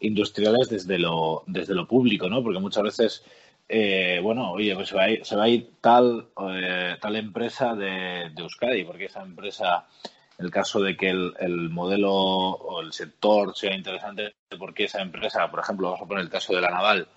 industriales 0.00 0.68
desde 0.68 0.98
lo, 0.98 1.42
desde 1.46 1.74
lo 1.74 1.86
público, 1.86 2.28
¿no? 2.28 2.42
Porque 2.42 2.58
muchas 2.58 2.82
veces 2.82 3.24
eh, 3.68 4.20
bueno, 4.22 4.52
oye, 4.52 4.74
pues 4.74 4.88
se 4.88 4.96
va 4.96 5.04
a 5.04 5.10
ir, 5.10 5.24
se 5.26 5.36
va 5.36 5.44
a 5.44 5.48
ir 5.48 5.72
tal, 5.80 6.28
eh, 6.52 6.96
tal 7.00 7.16
empresa 7.16 7.74
de, 7.74 8.32
Euskadi, 8.36 8.84
porque 8.84 9.06
esa 9.06 9.22
empresa, 9.22 9.86
en 10.38 10.44
el 10.46 10.50
caso 10.50 10.80
de 10.80 10.96
que 10.96 11.10
el, 11.10 11.70
modelo 11.70 12.12
o 12.12 12.80
el 12.80 12.92
sector 12.92 13.56
sea 13.56 13.74
interesante, 13.74 14.34
porque 14.58 14.84
esa 14.84 15.02
empresa, 15.02 15.50
por 15.50 15.60
ejemplo, 15.60 15.88
vamos 15.88 16.02
a 16.02 16.06
poner 16.06 16.24
el 16.24 16.30
caso 16.30 16.54
de 16.54 16.60
la 16.60 16.70
naval, 16.70 17.08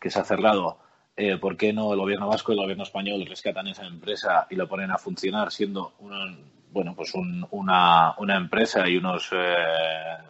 que 0.00 0.10
se 0.10 0.18
ha 0.20 0.24
cerrado, 0.24 0.78
eh, 1.16 1.36
¿por 1.36 1.56
qué 1.56 1.72
no 1.72 1.92
el 1.92 1.98
gobierno 1.98 2.28
vasco 2.28 2.52
y 2.52 2.54
el 2.54 2.62
gobierno 2.62 2.84
español 2.84 3.26
rescatan 3.26 3.66
esa 3.68 3.84
empresa 3.86 4.46
y 4.50 4.54
lo 4.54 4.68
ponen 4.68 4.90
a 4.90 4.98
funcionar 4.98 5.50
siendo 5.52 5.94
una, 5.98 6.24
bueno, 6.70 6.94
pues 6.94 7.12
una, 7.14 8.14
una 8.18 8.36
empresa 8.36 8.88
y 8.88 8.96
unos, 8.96 9.30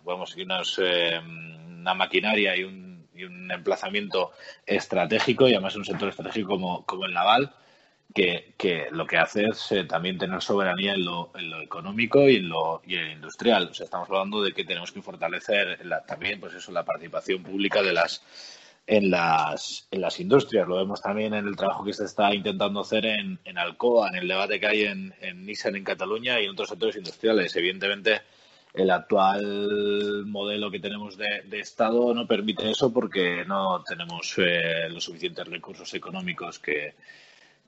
vamos, 0.04 0.36
y 0.36 0.42
unos, 0.42 0.78
una 0.78 1.94
maquinaria 1.94 2.56
y 2.56 2.64
un 2.64 2.88
y 3.18 3.24
un 3.24 3.50
emplazamiento 3.50 4.32
estratégico 4.64 5.48
y 5.48 5.52
además 5.52 5.76
un 5.76 5.84
sector 5.84 6.08
estratégico 6.08 6.50
como, 6.50 6.84
como 6.86 7.04
el 7.04 7.12
naval, 7.12 7.52
que, 8.14 8.54
que, 8.56 8.86
lo 8.90 9.06
que 9.06 9.18
hace 9.18 9.46
es 9.46 9.72
eh, 9.72 9.84
también 9.84 10.16
tener 10.16 10.40
soberanía 10.40 10.94
en 10.94 11.04
lo, 11.04 11.30
en 11.34 11.50
lo 11.50 11.60
económico 11.60 12.28
y 12.28 12.36
en 12.36 12.48
lo, 12.48 12.80
y 12.86 12.94
en 12.94 13.10
industrial. 13.10 13.68
O 13.70 13.74
sea, 13.74 13.84
estamos 13.84 14.08
hablando 14.08 14.42
de 14.42 14.52
que 14.52 14.64
tenemos 14.64 14.92
que 14.92 15.02
fortalecer 15.02 15.84
la, 15.84 16.04
también 16.04 16.40
pues 16.40 16.54
eso, 16.54 16.72
la 16.72 16.84
participación 16.84 17.42
pública 17.42 17.82
de 17.82 17.92
las 17.92 18.22
en 18.88 19.10
las, 19.10 19.86
en 19.90 20.00
las 20.00 20.18
industrias. 20.18 20.66
Lo 20.66 20.76
vemos 20.76 21.02
también 21.02 21.34
en 21.34 21.46
el 21.46 21.56
trabajo 21.56 21.84
que 21.84 21.92
se 21.92 22.06
está 22.06 22.34
intentando 22.34 22.80
hacer 22.80 23.04
en, 23.04 23.38
en 23.44 23.58
Alcoa, 23.58 24.08
en 24.08 24.16
el 24.16 24.28
debate 24.28 24.58
que 24.58 24.66
hay 24.66 24.82
en, 24.84 25.14
en 25.20 25.44
Nissan 25.44 25.76
en 25.76 25.84
Cataluña 25.84 26.40
y 26.40 26.46
en 26.46 26.52
otros 26.52 26.70
sectores 26.70 26.96
industriales. 26.96 27.54
Evidentemente, 27.54 28.22
el 28.72 28.90
actual 28.90 30.24
modelo 30.26 30.70
que 30.70 30.80
tenemos 30.80 31.18
de, 31.18 31.60
Estado 31.60 32.14
no 32.14 32.26
permite 32.26 32.70
eso 32.70 32.90
porque 32.90 33.44
no 33.46 33.82
tenemos 33.86 34.34
eh, 34.38 34.88
los 34.88 35.04
suficientes 35.04 35.46
recursos 35.46 35.92
económicos 35.92 36.58
que, 36.58 36.94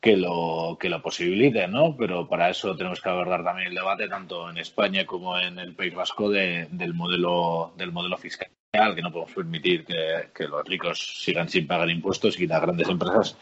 que 0.00 0.16
lo 0.16 0.78
que 0.80 0.88
lo 0.88 1.02
posibiliten, 1.02 1.72
¿no? 1.72 1.96
Pero 1.98 2.28
para 2.28 2.48
eso 2.48 2.74
tenemos 2.76 3.02
que 3.02 3.10
abordar 3.10 3.44
también 3.44 3.68
el 3.68 3.74
debate 3.74 4.08
tanto 4.08 4.48
en 4.48 4.56
España 4.56 5.04
como 5.04 5.38
en 5.38 5.58
el 5.58 5.74
País 5.74 5.94
Vasco 5.94 6.30
del 6.30 6.94
modelo 6.94 7.74
del 7.76 7.92
modelo 7.92 8.16
fiscal 8.16 8.48
que 8.70 9.02
no 9.02 9.10
podemos 9.10 9.34
permitir 9.34 9.84
que, 9.84 10.46
los 10.46 10.64
ricos 10.64 11.22
sigan 11.24 11.48
sin 11.48 11.66
pagar 11.66 11.90
impuestos 11.90 12.38
y 12.38 12.46
las 12.46 12.62
grandes 12.62 12.88
empresas 12.88 13.36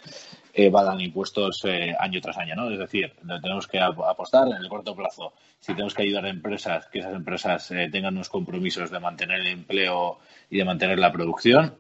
evadan 0.55 1.01
impuestos 1.03 1.63
eh, 1.67 1.95
año 2.01 2.21
tras 2.21 2.39
año, 2.39 2.55
¿no? 2.57 2.71
Es 2.71 2.79
decir, 2.79 3.13
tenemos 3.43 3.69
que 3.69 3.79
apostar 3.79 4.49
en 4.49 4.55
el 4.55 4.69
corto 4.69 4.97
plazo. 4.97 5.35
Si 5.61 5.73
tenemos 5.73 5.95
que 5.95 6.03
ayudar 6.03 6.25
a 6.25 6.31
empresas, 6.31 6.87
que 6.87 7.01
esas 7.01 7.15
empresas 7.15 7.71
eh, 7.73 7.91
tengan 7.93 8.15
unos 8.15 8.31
compromisos 8.31 8.91
de 8.91 9.01
mantener 9.01 9.41
el 9.41 9.49
empleo 9.49 10.19
y 10.49 10.57
de 10.57 10.65
mantener 10.65 10.99
la 10.99 11.13
producción. 11.13 11.75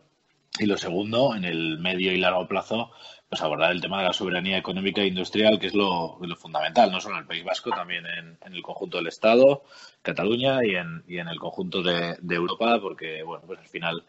Y 0.58 0.66
lo 0.66 0.76
segundo, 0.76 1.34
en 1.34 1.44
el 1.44 1.78
medio 1.78 2.12
y 2.12 2.18
largo 2.18 2.46
plazo, 2.46 2.90
pues 3.28 3.42
abordar 3.42 3.72
el 3.72 3.80
tema 3.80 3.98
de 3.98 4.04
la 4.04 4.12
soberanía 4.12 4.56
económica 4.56 5.02
e 5.02 5.06
industrial, 5.06 5.58
que 5.58 5.66
es 5.66 5.74
lo, 5.74 6.18
fundamental, 6.36 6.90
no 6.90 7.00
solo 7.00 7.16
en 7.16 7.22
el 7.22 7.26
País 7.26 7.44
Vasco, 7.44 7.70
también 7.70 8.04
en, 8.06 8.54
el 8.54 8.62
conjunto 8.62 8.96
del 8.96 9.08
Estado, 9.08 9.64
Cataluña 10.02 10.64
y 10.64 10.76
en, 10.76 11.04
y 11.06 11.18
en 11.18 11.28
el 11.28 11.38
conjunto 11.38 11.82
de, 11.82 12.16
Europa, 12.30 12.80
porque, 12.80 13.22
bueno, 13.22 13.44
pues 13.46 13.58
al 13.58 13.68
final 13.68 14.02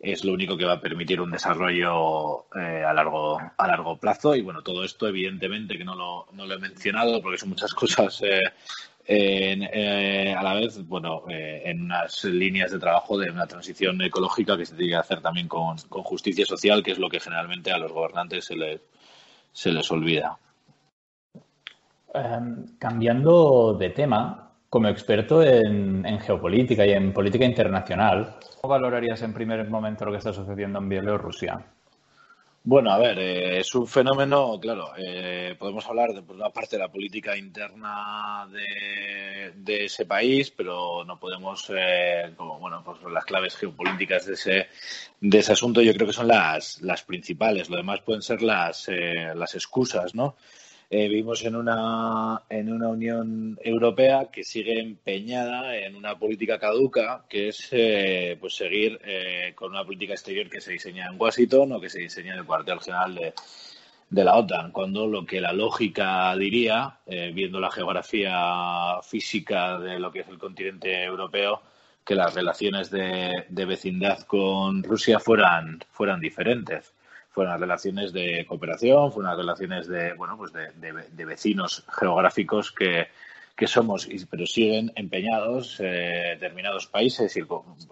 es 0.00 0.24
lo 0.24 0.32
único 0.32 0.56
que 0.56 0.64
va 0.64 0.74
a 0.74 0.80
permitir 0.80 1.20
un 1.20 1.30
desarrollo 1.30 2.46
eh, 2.56 2.82
a 2.84 2.92
largo 2.92 3.38
a 3.38 3.66
largo 3.68 3.96
plazo. 3.98 4.34
Y 4.34 4.40
bueno 4.42 4.62
todo 4.62 4.82
esto 4.82 5.06
evidentemente 5.06 5.78
que 5.78 5.84
no 5.84 5.94
lo, 5.94 6.26
no 6.32 6.44
lo 6.44 6.54
he 6.54 6.58
mencionado 6.58 7.22
porque 7.22 7.38
son 7.38 7.50
muchas 7.50 7.72
cosas 7.74 8.20
eh, 8.22 8.42
eh, 9.06 10.34
a 10.36 10.42
la 10.42 10.54
vez 10.54 10.86
bueno 10.86 11.24
en 11.28 11.82
unas 11.82 12.24
líneas 12.24 12.70
de 12.70 12.78
trabajo 12.78 13.18
de 13.18 13.30
una 13.30 13.46
transición 13.46 14.00
ecológica 14.02 14.56
que 14.56 14.66
se 14.66 14.76
tiene 14.76 14.92
que 14.92 14.96
hacer 14.96 15.20
también 15.20 15.48
con, 15.48 15.76
con 15.88 16.02
justicia 16.02 16.46
social 16.46 16.82
que 16.82 16.92
es 16.92 16.98
lo 16.98 17.08
que 17.08 17.20
generalmente 17.20 17.72
a 17.72 17.78
los 17.78 17.92
gobernantes 17.92 18.44
se 18.44 18.56
les 18.56 18.80
se 19.52 19.72
les 19.72 19.90
olvida 19.90 20.38
em, 22.14 22.76
cambiando 22.78 23.74
de 23.74 23.90
tema 23.90 24.52
como 24.72 24.88
experto 24.88 25.42
en, 25.42 26.02
geopolítica 26.20 26.86
y 26.86 26.92
en 26.92 27.12
política 27.12 27.44
internacional, 27.44 28.36
¿cómo 28.58 28.72
valorarías 28.72 29.20
en 29.20 29.34
primer 29.34 29.68
momento 29.68 30.06
lo 30.06 30.12
que 30.12 30.16
está 30.16 30.32
sucediendo 30.32 30.78
en 30.78 30.88
Bielorrusia? 30.88 31.62
Bueno, 32.64 32.92
a 32.92 32.98
ver, 32.98 33.18
eh, 33.18 33.58
es 33.58 33.74
un 33.74 33.88
fenómeno, 33.88 34.58
claro, 34.60 34.92
eh, 34.96 35.56
podemos 35.58 35.84
hablar 35.86 36.14
de 36.14 36.22
por 36.22 36.36
una 36.36 36.50
parte 36.50 36.76
de 36.76 36.82
la 36.82 36.92
política 36.92 37.36
interna 37.36 38.48
de, 38.52 39.84
ese 39.84 40.06
país, 40.06 40.52
pero 40.52 41.04
no 41.04 41.18
podemos, 41.18 41.72
eh, 41.76 42.32
como, 42.36 42.60
bueno, 42.60 42.82
pues 42.84 42.98
las 43.12 43.24
claves 43.24 43.56
geopolíticas 43.56 44.26
de 44.26 44.34
ese, 44.34 44.68
de 45.20 45.38
ese 45.38 45.52
asunto 45.52 45.82
yo 45.82 45.92
creo 45.92 46.06
que 46.06 46.12
son 46.12 46.28
las, 46.28 46.80
las 46.82 47.02
principales, 47.02 47.68
lo 47.68 47.78
demás 47.78 48.00
pueden 48.02 48.22
ser 48.22 48.42
las, 48.42 48.88
las 49.34 49.54
excusas, 49.56 50.14
¿no? 50.14 50.36
Eh, 50.94 51.08
vivimos 51.08 51.42
en 51.46 51.56
una, 51.56 52.42
en 52.50 52.70
una 52.70 52.88
Unión 52.88 53.58
Europea 53.64 54.28
que 54.30 54.44
sigue 54.44 54.78
empeñada 54.78 55.74
en 55.74 55.96
una 55.96 56.18
política 56.18 56.58
caduca, 56.58 57.24
que 57.30 57.48
es 57.48 57.68
eh, 57.70 58.36
pues 58.38 58.56
seguir 58.56 59.00
eh, 59.02 59.54
con 59.54 59.70
una 59.70 59.86
política 59.86 60.12
exterior 60.12 60.50
que 60.50 60.60
se 60.60 60.72
diseña 60.72 61.06
en 61.06 61.18
Washington 61.18 61.72
o 61.72 61.80
que 61.80 61.88
se 61.88 62.00
diseña 62.00 62.34
en 62.34 62.40
el 62.40 62.44
cuartel 62.44 62.78
general 62.80 63.14
de, 63.14 63.32
de 64.10 64.22
la 64.22 64.36
OTAN, 64.36 64.70
cuando 64.70 65.06
lo 65.06 65.24
que 65.24 65.40
la 65.40 65.54
lógica 65.54 66.36
diría, 66.36 66.98
viendo 67.06 67.58
la 67.58 67.70
geografía 67.70 69.00
física 69.02 69.78
de 69.78 69.98
lo 69.98 70.12
que 70.12 70.20
es 70.20 70.28
el 70.28 70.38
continente 70.38 71.04
europeo, 71.04 71.62
que 72.04 72.14
las 72.14 72.34
relaciones 72.34 72.90
de, 72.90 73.46
de 73.48 73.64
vecindad 73.64 74.24
con 74.24 74.82
Rusia 74.82 75.18
fueran, 75.18 75.82
fueran 75.90 76.20
diferentes 76.20 76.92
fueron 77.32 77.58
relaciones 77.58 78.12
de 78.12 78.44
cooperación, 78.46 79.10
fueron 79.10 79.36
relaciones 79.36 79.88
de, 79.88 80.12
bueno, 80.12 80.36
pues 80.36 80.52
de, 80.52 80.70
de, 80.72 81.24
vecinos 81.24 81.84
geográficos 81.98 82.70
que, 82.72 83.08
que 83.56 83.66
somos, 83.66 84.08
pero 84.30 84.46
siguen 84.46 84.92
empeñados 84.94 85.78
eh, 85.80 86.36
determinados 86.38 86.86
países 86.86 87.36
y, 87.36 87.40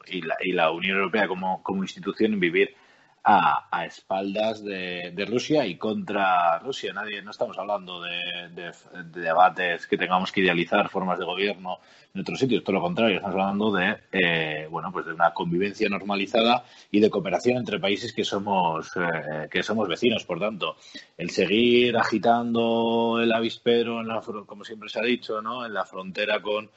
y, 0.09 0.23
la, 0.23 0.37
y, 0.41 0.53
la, 0.53 0.71
Unión 0.71 0.99
Europea 0.99 1.27
como, 1.27 1.63
como 1.63 1.83
institución 1.83 2.35
en 2.35 2.41
vivir 2.41 2.75
a, 3.23 3.69
a 3.71 3.85
espaldas 3.85 4.65
de, 4.65 5.13
de, 5.15 5.25
Rusia 5.27 5.67
y 5.67 5.77
contra 5.77 6.59
Rusia. 6.59 6.93
Nadie, 6.93 7.23
no 7.23 7.31
estamos 7.31 7.59
hablando 7.59 8.01
de, 8.01 8.73
debates 9.13 9.87
que 9.87 9.99
tengamos 9.99 10.33
que 10.33 10.41
idealizar 10.41 10.89
formas 10.89 11.19
de 11.19 11.25
gobierno 11.25 11.79
en 12.15 12.23
otros 12.23 12.39
sitios, 12.39 12.65
todo 12.65 12.77
lo 12.77 12.83
contrario, 12.83 13.17
estamos 13.17 13.37
hablando 13.37 13.73
de 13.73 13.99
eh, 14.11 14.67
bueno, 14.69 14.91
pues 14.91 15.07
de 15.07 15.13
una 15.13 15.33
convivencia 15.33 15.89
normalizada 15.89 16.65
y 16.91 16.99
de 16.99 17.09
cooperación 17.09 17.59
entre 17.59 17.79
países 17.79 18.13
que 18.13 18.25
somos 18.25 18.91
eh, 18.97 19.49
que 19.51 19.63
somos 19.63 19.87
vecinos. 19.87 20.25
Por 20.25 20.41
tanto, 20.41 20.77
el 21.17 21.31
seguir 21.31 21.97
agitando 21.97 23.21
el 23.23 23.33
avispero, 23.33 24.01
en 24.01 24.09
la, 24.09 24.21
como 24.21 24.65
siempre 24.65 24.89
se 24.89 24.99
ha 24.99 25.05
dicho, 25.05 25.41
¿no? 25.41 25.65
en 25.65 25.75
la 25.75 25.85
frontera 25.85 26.41
con 26.41 26.71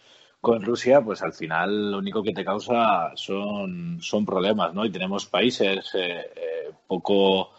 con 0.43 0.61
Rusia, 0.61 0.99
pues 0.99 1.21
al 1.21 1.31
final 1.31 1.91
lo 1.91 1.99
único 1.99 2.21
que 2.21 2.33
te 2.33 2.43
causa 2.43 3.13
son, 3.15 3.99
son 4.01 4.25
problemas, 4.25 4.73
¿no? 4.73 4.83
Y 4.83 4.91
tenemos 4.91 5.25
países 5.25 5.89
eh, 5.95 6.31
eh, 6.35 6.71
poco, 6.85 7.51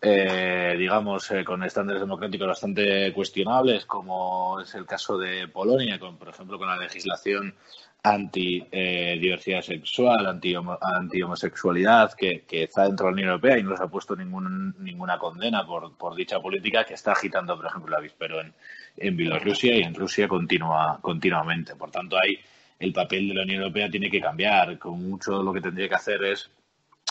eh, 0.00 0.74
digamos, 0.78 1.30
con 1.44 1.62
estándares 1.62 2.00
democráticos 2.00 2.48
bastante 2.48 3.12
cuestionables, 3.12 3.84
como 3.84 4.58
es 4.60 4.74
el 4.74 4.86
caso 4.86 5.18
de 5.18 5.46
Polonia, 5.48 5.98
con, 5.98 6.16
por 6.16 6.30
ejemplo, 6.30 6.56
con 6.56 6.68
la 6.68 6.78
legislación 6.78 7.54
anti-diversidad 8.02 9.60
sexual, 9.60 10.26
anti-homosexualidad, 10.26 12.14
que, 12.14 12.44
que, 12.48 12.62
está 12.62 12.84
dentro 12.84 13.06
de 13.06 13.10
la 13.10 13.14
Unión 13.14 13.28
Europea 13.28 13.58
y 13.58 13.62
no 13.62 13.76
se 13.76 13.82
ha 13.82 13.88
puesto 13.88 14.16
ningún, 14.16 14.74
ninguna 14.78 15.18
condena 15.18 15.66
por, 15.66 15.98
por 15.98 16.14
dicha 16.14 16.40
política, 16.40 16.84
que 16.84 16.94
está 16.94 17.12
agitando, 17.12 17.54
por 17.56 17.66
ejemplo, 17.66 17.94
el 17.94 17.98
avispero 17.98 18.40
en, 18.40 18.54
en 18.96 19.16
Bielorrusia 19.16 19.76
y 19.76 19.82
en 19.82 19.94
Rusia 19.94 20.28
continua, 20.28 20.98
continuamente. 21.00 21.74
Por 21.76 21.90
tanto, 21.90 22.16
hay 22.18 22.38
el 22.78 22.92
papel 22.92 23.28
de 23.28 23.34
la 23.34 23.42
Unión 23.42 23.62
Europea 23.62 23.90
tiene 23.90 24.10
que 24.10 24.20
cambiar. 24.20 24.78
Con 24.78 25.08
mucho 25.08 25.42
lo 25.42 25.52
que 25.52 25.60
tendría 25.60 25.88
que 25.88 25.94
hacer 25.94 26.24
es 26.24 26.50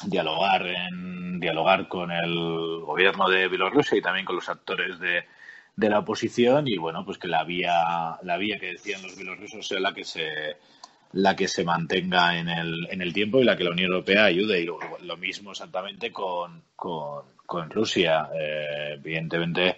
dialogar 0.06 0.66
en 0.68 1.40
dialogar 1.40 1.88
con 1.88 2.12
el 2.12 2.34
gobierno 2.82 3.30
de 3.30 3.48
Bielorrusia 3.48 3.98
y 3.98 4.02
también 4.02 4.26
con 4.26 4.36
los 4.36 4.50
actores 4.50 5.00
de, 5.00 5.26
de 5.76 5.90
la 5.90 6.00
oposición 6.00 6.68
y 6.68 6.78
bueno 6.78 7.06
pues 7.06 7.18
que 7.18 7.28
la 7.28 7.44
vía 7.44 8.18
la 8.24 8.38
vía 8.38 8.60
que 8.60 8.74
decían 8.74 9.02
los 9.02 9.16
bielorrusos 9.16 9.68
sea 9.68 9.80
la 9.80 9.94
que 9.94 10.04
se 10.04 10.58
la 11.14 11.36
que 11.36 11.48
se 11.48 11.64
mantenga 11.64 12.38
en 12.38 12.48
el, 12.48 12.88
en 12.90 13.02
el 13.02 13.14
tiempo 13.14 13.40
y 13.40 13.44
la 13.44 13.58
que 13.58 13.64
la 13.64 13.72
Unión 13.72 13.92
Europea 13.92 14.26
ayude 14.26 14.62
y 14.62 14.66
lo, 14.66 15.18
mismo 15.18 15.52
exactamente 15.52 16.12
con, 16.12 16.64
con, 16.76 17.26
con 17.46 17.70
Rusia 17.70 18.30
eh, 18.34 18.94
evidentemente 18.94 19.78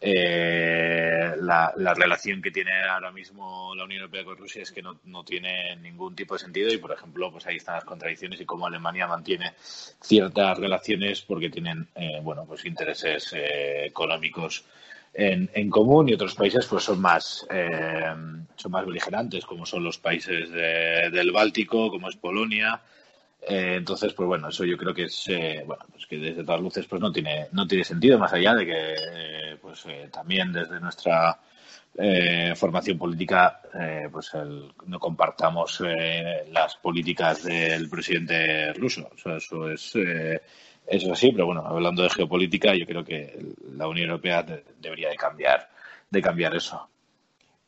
eh, 0.00 1.32
la, 1.40 1.72
la, 1.76 1.94
relación 1.94 2.40
que 2.40 2.52
tiene 2.52 2.70
ahora 2.88 3.10
mismo 3.10 3.74
la 3.74 3.84
Unión 3.84 4.02
Europea 4.02 4.24
con 4.24 4.36
Rusia 4.36 4.62
es 4.62 4.70
que 4.70 4.82
no, 4.82 5.00
no, 5.04 5.24
tiene 5.24 5.74
ningún 5.76 6.14
tipo 6.14 6.34
de 6.34 6.40
sentido 6.40 6.72
y, 6.72 6.78
por 6.78 6.92
ejemplo, 6.92 7.32
pues 7.32 7.46
ahí 7.46 7.56
están 7.56 7.76
las 7.76 7.84
contradicciones 7.84 8.40
y 8.40 8.44
cómo 8.44 8.66
Alemania 8.66 9.08
mantiene 9.08 9.54
ciertas 9.58 10.58
relaciones 10.58 11.22
porque 11.22 11.50
tienen, 11.50 11.88
eh, 11.96 12.20
bueno, 12.22 12.44
pues 12.46 12.64
intereses 12.64 13.32
eh, 13.32 13.86
económicos 13.86 14.64
en, 15.14 15.50
en, 15.52 15.68
común 15.68 16.08
y 16.08 16.14
otros 16.14 16.34
países 16.34 16.66
pues 16.66 16.84
son 16.84 17.00
más 17.00 17.46
eh, 17.50 18.14
son 18.56 18.72
más 18.72 18.86
beligerantes 18.86 19.46
como 19.46 19.66
son 19.66 19.82
los 19.82 19.98
países 19.98 20.50
de, 20.50 21.10
del 21.10 21.32
Báltico 21.32 21.90
como 21.90 22.08
es 22.08 22.16
Polonia 22.16 22.80
eh, 23.42 23.76
entonces, 23.76 24.12
pues 24.12 24.26
bueno, 24.26 24.48
eso 24.48 24.64
yo 24.64 24.76
creo 24.76 24.92
que 24.92 25.04
es, 25.04 25.28
eh, 25.28 25.62
bueno, 25.66 25.84
pues 25.90 26.06
que 26.06 26.18
desde 26.18 26.44
todas 26.44 26.60
luces 26.60 26.86
pues 26.86 27.00
no 27.00 27.12
tiene, 27.12 27.48
no 27.52 27.66
tiene 27.66 27.84
sentido, 27.84 28.18
más 28.18 28.32
allá 28.32 28.54
de 28.54 28.66
que, 28.66 28.94
eh, 28.94 29.56
pues 29.60 29.84
también 30.12 30.52
desde 30.52 30.80
nuestra 30.80 31.38
formación 32.54 32.96
política, 32.96 33.60
pues 34.12 34.30
no 34.86 35.00
compartamos 35.00 35.82
las 36.52 36.76
políticas 36.76 37.42
del 37.42 37.88
presidente 37.88 38.72
ruso. 38.74 39.10
O 39.12 39.18
sea, 39.18 39.38
eso 39.38 39.68
es, 39.68 39.96
eso 39.96 40.40
es 40.86 41.08
así, 41.08 41.32
pero 41.32 41.46
bueno, 41.46 41.66
hablando 41.66 42.04
de 42.04 42.10
geopolítica, 42.10 42.72
yo 42.76 42.86
creo 42.86 43.04
que 43.04 43.36
la 43.72 43.88
Unión 43.88 44.10
Europea 44.10 44.46
debería 44.78 45.08
de 45.08 45.16
cambiar, 45.16 45.68
de 46.08 46.22
cambiar 46.22 46.54
eso. 46.54 46.88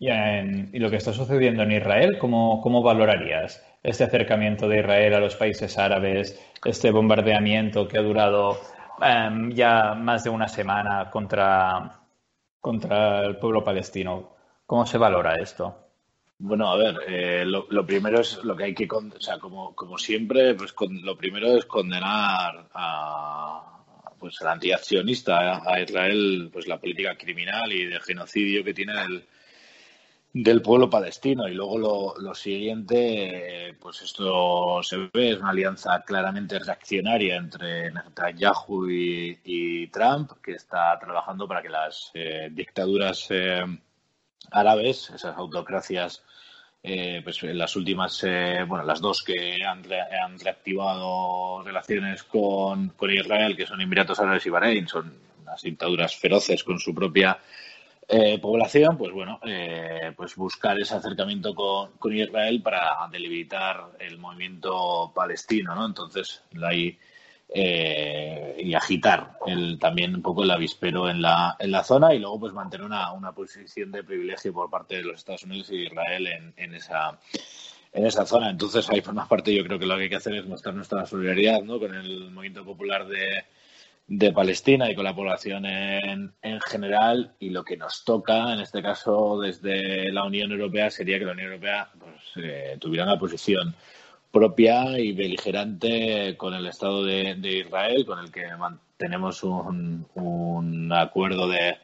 Y, 0.00 0.08
y, 0.08 0.78
lo 0.80 0.90
que 0.90 0.96
está 0.96 1.12
sucediendo 1.12 1.62
en 1.62 1.72
Israel, 1.72 2.16
¿cómo, 2.18 2.60
cómo 2.62 2.82
valorarías? 2.82 3.62
este 3.82 4.04
acercamiento 4.04 4.68
de 4.68 4.80
Israel 4.80 5.14
a 5.14 5.20
los 5.20 5.36
países 5.36 5.78
árabes, 5.78 6.38
este 6.64 6.90
bombardeamiento 6.90 7.88
que 7.88 7.98
ha 7.98 8.02
durado 8.02 8.60
um, 8.98 9.50
ya 9.50 9.94
más 9.94 10.24
de 10.24 10.30
una 10.30 10.48
semana 10.48 11.10
contra, 11.10 12.00
contra 12.60 13.24
el 13.24 13.36
pueblo 13.36 13.64
palestino. 13.64 14.36
¿Cómo 14.66 14.86
se 14.86 14.98
valora 14.98 15.36
esto? 15.36 15.86
Bueno, 16.38 16.70
a 16.70 16.76
ver, 16.76 16.96
eh, 17.06 17.44
lo, 17.44 17.86
primero 17.86 18.20
es 18.20 18.42
lo 18.44 18.56
que 18.56 18.64
hay 18.64 18.74
que, 18.74 18.88
o 18.90 19.20
sea, 19.20 19.38
como, 19.38 19.74
como 19.74 19.98
siempre, 19.98 20.54
pues 20.54 20.72
con, 20.72 21.02
lo 21.02 21.16
primero 21.16 21.56
es 21.56 21.66
condenar 21.66 22.68
a, 22.72 23.82
pues, 24.18 24.40
al 24.40 24.48
antiaccionista, 24.48 25.62
a 25.66 25.80
Israel, 25.80 26.48
pues 26.52 26.66
la 26.66 26.78
política 26.78 27.16
criminal 27.16 27.70
y 27.72 27.86
de 27.86 28.00
genocidio 28.00 28.64
que 28.64 28.72
tiene 28.72 28.92
el, 29.02 29.24
del 30.32 30.62
pueblo 30.62 30.88
palestino. 30.88 31.48
Y 31.48 31.54
luego 31.54 31.78
lo, 31.78 32.14
lo, 32.18 32.34
siguiente, 32.34 33.76
pues 33.80 34.02
esto 34.02 34.82
se 34.82 35.10
ve, 35.12 35.32
es 35.32 35.38
una 35.38 35.50
alianza 35.50 36.02
claramente 36.04 36.58
reaccionaria 36.58 37.36
entre 37.36 37.90
Netanyahu 37.90 38.88
y, 38.88 39.86
Trump, 39.88 40.32
que 40.42 40.52
está 40.52 40.98
trabajando 40.98 41.48
para 41.48 41.62
que 41.62 41.68
las 41.68 42.10
eh, 42.14 42.48
dictaduras 42.52 43.26
eh, 43.30 43.64
árabes, 44.50 45.10
esas 45.10 45.36
autocracias, 45.36 46.22
eh, 46.82 47.20
pues 47.22 47.42
las 47.42 47.76
últimas, 47.76 48.24
eh, 48.24 48.64
bueno, 48.66 48.84
las 48.84 49.00
dos 49.00 49.22
que 49.22 49.62
han, 49.64 49.84
re, 49.84 50.00
han 50.00 50.38
reactivado 50.38 51.62
relaciones 51.62 52.22
con, 52.22 52.90
con 52.90 53.10
Israel, 53.10 53.56
que 53.56 53.66
son 53.66 53.80
Emiratos 53.80 54.18
Árabes 54.18 54.46
y 54.46 54.50
Bahrein, 54.50 54.88
son 54.88 55.12
unas 55.42 55.62
dictaduras 55.62 56.16
feroces 56.16 56.64
con 56.64 56.78
su 56.78 56.94
propia 56.94 57.38
eh, 58.12 58.38
población, 58.40 58.98
pues 58.98 59.12
bueno, 59.12 59.38
eh, 59.46 60.12
pues 60.16 60.34
buscar 60.34 60.76
ese 60.80 60.96
acercamiento 60.96 61.54
con, 61.54 61.92
con, 61.92 62.12
Israel 62.12 62.60
para 62.60 63.08
debilitar 63.12 63.92
el 64.00 64.18
movimiento 64.18 65.12
palestino, 65.14 65.76
¿no? 65.76 65.86
Entonces, 65.86 66.42
ahí 66.60 66.98
eh, 67.48 68.56
y 68.58 68.74
agitar 68.74 69.38
el, 69.46 69.78
también 69.78 70.16
un 70.16 70.22
poco 70.22 70.42
el 70.42 70.50
avispero 70.50 71.08
en 71.08 71.22
la, 71.22 71.56
en 71.58 71.70
la 71.70 71.84
zona 71.84 72.12
y 72.12 72.18
luego 72.18 72.40
pues 72.40 72.52
mantener 72.52 72.84
una, 72.84 73.12
una 73.12 73.32
posición 73.32 73.92
de 73.92 74.02
privilegio 74.02 74.52
por 74.52 74.68
parte 74.68 74.96
de 74.96 75.04
los 75.04 75.20
Estados 75.20 75.44
Unidos 75.44 75.70
y 75.70 75.86
Israel 75.86 76.26
en, 76.26 76.54
en 76.56 76.74
esa 76.74 77.18
en 77.92 78.06
esa 78.06 78.26
zona. 78.26 78.50
Entonces, 78.50 78.88
ahí 78.90 79.00
por 79.00 79.12
una 79.12 79.26
parte 79.26 79.54
yo 79.54 79.64
creo 79.64 79.78
que 79.78 79.86
lo 79.86 79.96
que 79.96 80.04
hay 80.04 80.08
que 80.08 80.16
hacer 80.16 80.34
es 80.34 80.46
mostrar 80.46 80.74
nuestra 80.74 81.06
solidaridad 81.06 81.62
¿no? 81.62 81.78
con 81.78 81.94
el 81.94 82.30
movimiento 82.30 82.64
popular 82.64 83.06
de, 83.06 83.44
de 84.10 84.32
Palestina 84.32 84.90
y 84.90 84.96
con 84.96 85.04
la 85.04 85.14
población 85.14 85.64
en, 85.66 86.32
en, 86.42 86.60
general 86.62 87.32
y 87.38 87.50
lo 87.50 87.62
que 87.62 87.76
nos 87.76 88.02
toca 88.04 88.52
en 88.52 88.58
este 88.58 88.82
caso 88.82 89.38
desde 89.38 90.10
la 90.10 90.24
Unión 90.24 90.50
Europea 90.50 90.90
sería 90.90 91.16
que 91.16 91.26
la 91.26 91.30
Unión 91.30 91.52
Europea 91.52 91.88
pues, 91.96 92.44
eh, 92.44 92.76
tuviera 92.80 93.04
una 93.04 93.20
posición 93.20 93.72
propia 94.32 94.98
y 94.98 95.12
beligerante 95.12 96.36
con 96.36 96.54
el 96.54 96.66
Estado 96.66 97.04
de, 97.04 97.36
de 97.36 97.58
Israel 97.58 98.04
con 98.04 98.18
el 98.18 98.32
que 98.32 98.48
mantenemos 98.56 99.44
un, 99.44 100.04
un 100.14 100.92
acuerdo 100.92 101.46
de, 101.46 101.76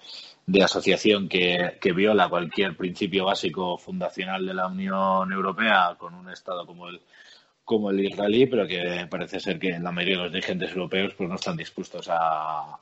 de 0.47 0.65
asociación 0.65 1.29
que, 1.29 1.79
que, 1.81 1.93
viola 1.93 2.29
cualquier 2.29 2.77
principio 2.77 3.27
básico 3.27 3.79
fundacional 3.79 4.45
de 4.45 4.55
la 4.55 4.67
Unión 4.67 5.31
Europea 5.31 5.95
con 5.97 6.12
un 6.12 6.29
Estado 6.29 6.67
como 6.67 6.89
el 6.89 7.01
como 7.66 7.90
el 7.90 8.00
israelí, 8.00 8.46
pero 8.46 8.66
que 8.66 9.07
parece 9.11 9.40
ser 9.40 9.59
que 9.59 9.79
la 9.79 9.92
mayoría 9.92 10.18
de 10.18 10.22
los 10.22 10.33
dirigentes 10.33 10.70
europeos 10.70 11.14
pues 11.14 11.29
no 11.29 11.35
están 11.35 11.57
dispuestos 11.57 12.09
a, 12.11 12.79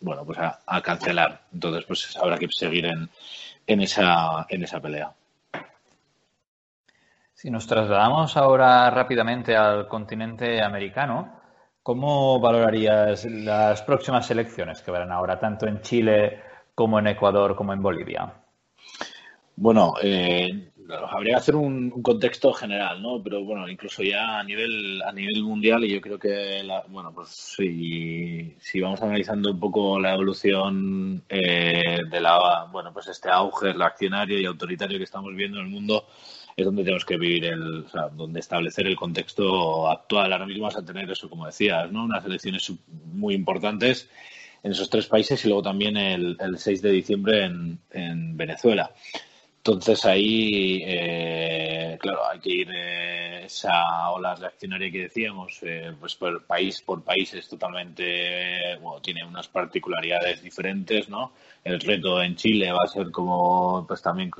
bueno 0.00 0.26
pues 0.26 0.38
a, 0.38 0.82
cancelar. 0.82 1.42
Entonces 1.52 1.84
pues 1.86 2.16
habrá 2.16 2.36
que 2.36 2.48
seguir 2.50 2.86
en 2.86 3.80
esa 3.80 4.46
en 4.50 4.64
esa 4.64 4.80
pelea. 4.80 5.14
Si 7.34 7.50
nos 7.50 7.66
trasladamos 7.66 8.36
ahora 8.36 8.90
rápidamente 8.90 9.54
al 9.54 9.86
continente 9.86 10.60
americano, 10.60 11.40
¿cómo 11.82 12.40
valorarías 12.40 13.26
las 13.26 13.82
próximas 13.82 14.28
elecciones 14.30 14.82
que 14.82 14.90
verán 14.90 15.12
ahora, 15.12 15.38
tanto 15.38 15.66
en 15.66 15.82
Chile 15.82 16.42
como 16.74 16.98
en 16.98 17.06
Ecuador 17.06 17.54
como 17.54 17.72
en 17.72 17.82
Bolivia? 17.82 18.43
Bueno, 19.56 19.94
eh, 20.02 20.70
habría 20.90 21.34
que 21.34 21.38
hacer 21.38 21.56
un, 21.56 21.90
contexto 22.02 22.52
general, 22.52 23.00
¿no? 23.00 23.22
Pero 23.22 23.44
bueno, 23.44 23.68
incluso 23.68 24.02
ya 24.02 24.38
a 24.40 24.44
nivel 24.44 25.00
a 25.02 25.12
nivel 25.12 25.42
mundial 25.42 25.84
y 25.84 25.94
yo 25.94 26.00
creo 26.00 26.18
que 26.18 26.62
la, 26.64 26.84
bueno, 26.88 27.12
pues 27.14 27.28
si, 27.28 28.54
si 28.58 28.80
vamos 28.80 29.00
analizando 29.02 29.52
un 29.52 29.60
poco 29.60 29.98
la 30.00 30.14
evolución 30.14 31.22
eh, 31.28 32.00
de 32.10 32.20
la 32.20 32.68
bueno, 32.72 32.92
pues 32.92 33.08
este 33.08 33.30
auge 33.30 33.72
reaccionario 33.72 34.40
y 34.40 34.44
autoritario 34.46 34.98
que 34.98 35.04
estamos 35.04 35.34
viendo 35.34 35.58
en 35.58 35.66
el 35.66 35.70
mundo 35.70 36.06
es 36.56 36.64
donde 36.64 36.84
tenemos 36.84 37.04
que 37.04 37.16
vivir 37.16 37.46
el, 37.46 37.84
o 37.84 37.88
sea, 37.88 38.08
donde 38.08 38.40
establecer 38.40 38.86
el 38.86 38.96
contexto 38.96 39.88
actual. 39.90 40.32
Ahora 40.32 40.46
mismo 40.46 40.64
vas 40.64 40.76
a 40.76 40.84
tener 40.84 41.10
eso, 41.10 41.28
como 41.28 41.46
decías, 41.46 41.90
¿no? 41.90 42.04
Unas 42.04 42.24
elecciones 42.24 42.72
muy 43.12 43.34
importantes 43.34 44.08
en 44.62 44.72
esos 44.72 44.88
tres 44.88 45.06
países 45.06 45.44
y 45.44 45.48
luego 45.48 45.62
también 45.62 45.96
el, 45.96 46.36
el 46.40 46.58
6 46.58 46.82
de 46.82 46.90
diciembre 46.90 47.44
en 47.44 48.36
Venezuela. 48.36 48.92
Entonces 49.66 50.04
ahí, 50.04 50.82
eh, 50.84 51.96
claro, 51.98 52.26
hay 52.30 52.38
que 52.38 52.50
ir 52.50 52.68
eh, 52.70 53.46
esa 53.46 54.10
ola 54.10 54.34
reaccionaria 54.34 54.92
que 54.92 55.04
decíamos, 55.04 55.58
eh, 55.62 55.90
pues 55.98 56.16
por 56.16 56.44
país 56.44 56.82
por 56.82 57.02
país 57.02 57.32
es 57.32 57.48
totalmente, 57.48 58.76
bueno, 58.82 59.00
tiene 59.00 59.24
unas 59.24 59.48
particularidades 59.48 60.42
diferentes, 60.42 61.08
¿no? 61.08 61.32
El 61.64 61.80
reto 61.80 62.22
en 62.22 62.36
Chile 62.36 62.72
va 62.72 62.84
a 62.84 62.88
ser 62.88 63.10
como, 63.10 63.86
pues 63.88 64.02
también, 64.02 64.30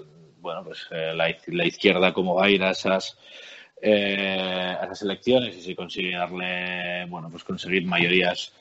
bueno, 0.43 0.63
pues 0.63 0.87
la, 0.91 1.35
la, 1.47 1.67
izquierda 1.67 2.13
cómo 2.13 2.35
va 2.35 2.45
a 2.45 2.51
ir 2.51 2.63
a 2.63 2.73
esas, 2.73 3.17
a 3.83 4.85
esas 4.85 5.03
elecciones 5.03 5.57
y 5.57 5.63
si 5.63 5.75
consigue 5.75 6.19
darle, 6.19 7.07
bueno, 7.07 7.31
pues 7.31 7.45
conseguir 7.45 7.87
mayorías 7.87 8.53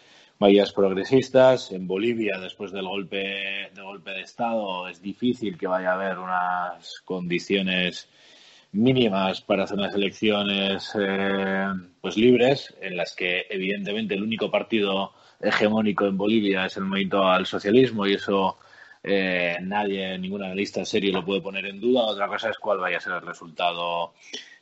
mayorías 0.43 0.73
progresistas. 0.73 1.71
En 1.71 1.87
Bolivia, 1.87 2.37
después 2.37 2.73
del 2.73 2.85
golpe, 2.85 3.69
del 3.73 3.83
golpe 3.85 4.11
de 4.11 4.23
Estado, 4.23 4.89
es 4.89 5.01
difícil 5.01 5.57
que 5.57 5.67
vaya 5.67 5.91
a 5.91 5.93
haber 5.93 6.19
unas 6.19 6.99
condiciones 7.05 8.09
mínimas 8.73 9.39
para 9.39 9.63
hacer 9.63 9.77
unas 9.77 9.95
elecciones 9.95 10.91
eh, 10.99 11.67
pues 12.01 12.17
libres, 12.17 12.75
en 12.81 12.97
las 12.97 13.15
que 13.15 13.45
evidentemente 13.49 14.15
el 14.15 14.23
único 14.23 14.51
partido 14.51 15.13
hegemónico 15.39 16.07
en 16.07 16.17
Bolivia 16.17 16.65
es 16.65 16.75
el 16.75 16.83
movimiento 16.83 17.25
al 17.25 17.45
socialismo 17.45 18.05
y 18.05 18.15
eso 18.15 18.57
eh, 19.01 19.55
nadie, 19.61 20.17
ningún 20.17 20.43
analista 20.43 20.83
serio 20.83 21.13
lo 21.13 21.23
puede 21.23 21.39
poner 21.39 21.67
en 21.67 21.79
duda. 21.79 22.01
Otra 22.01 22.27
cosa 22.27 22.49
es 22.49 22.57
cuál 22.57 22.79
vaya 22.79 22.97
a 22.97 23.01
ser 23.01 23.13
el 23.13 23.21
resultado 23.21 24.13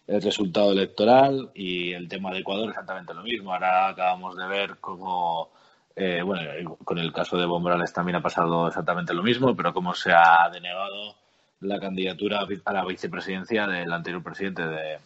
el 0.06 0.22
resultado 0.22 0.74
electoral 0.74 1.50
y 1.56 1.94
el 1.94 2.08
tema 2.08 2.32
de 2.32 2.40
Ecuador 2.40 2.70
exactamente 2.70 3.16
lo 3.16 3.24
mismo. 3.24 3.52
Ahora 3.52 3.88
acabamos 3.88 4.38
de 4.38 4.46
ver 4.46 4.78
cómo 4.80 5.50
eh, 5.96 6.22
bueno, 6.24 6.78
con 6.84 6.98
el 6.98 7.12
caso 7.12 7.38
de 7.38 7.44
Evo 7.44 7.60
Morales 7.60 7.94
también 7.94 8.16
ha 8.16 8.22
pasado 8.22 8.68
exactamente 8.68 9.14
lo 9.14 9.24
mismo, 9.24 9.56
pero 9.56 9.74
como 9.74 9.94
se 9.94 10.12
ha 10.12 10.50
denegado 10.52 11.16
la 11.62 11.80
candidatura 11.80 12.46
a 12.66 12.74
la 12.74 12.86
vicepresidencia 12.86 13.68
del 13.68 13.92
anterior 13.92 14.24
presidente 14.24 14.66
de, 14.66 14.98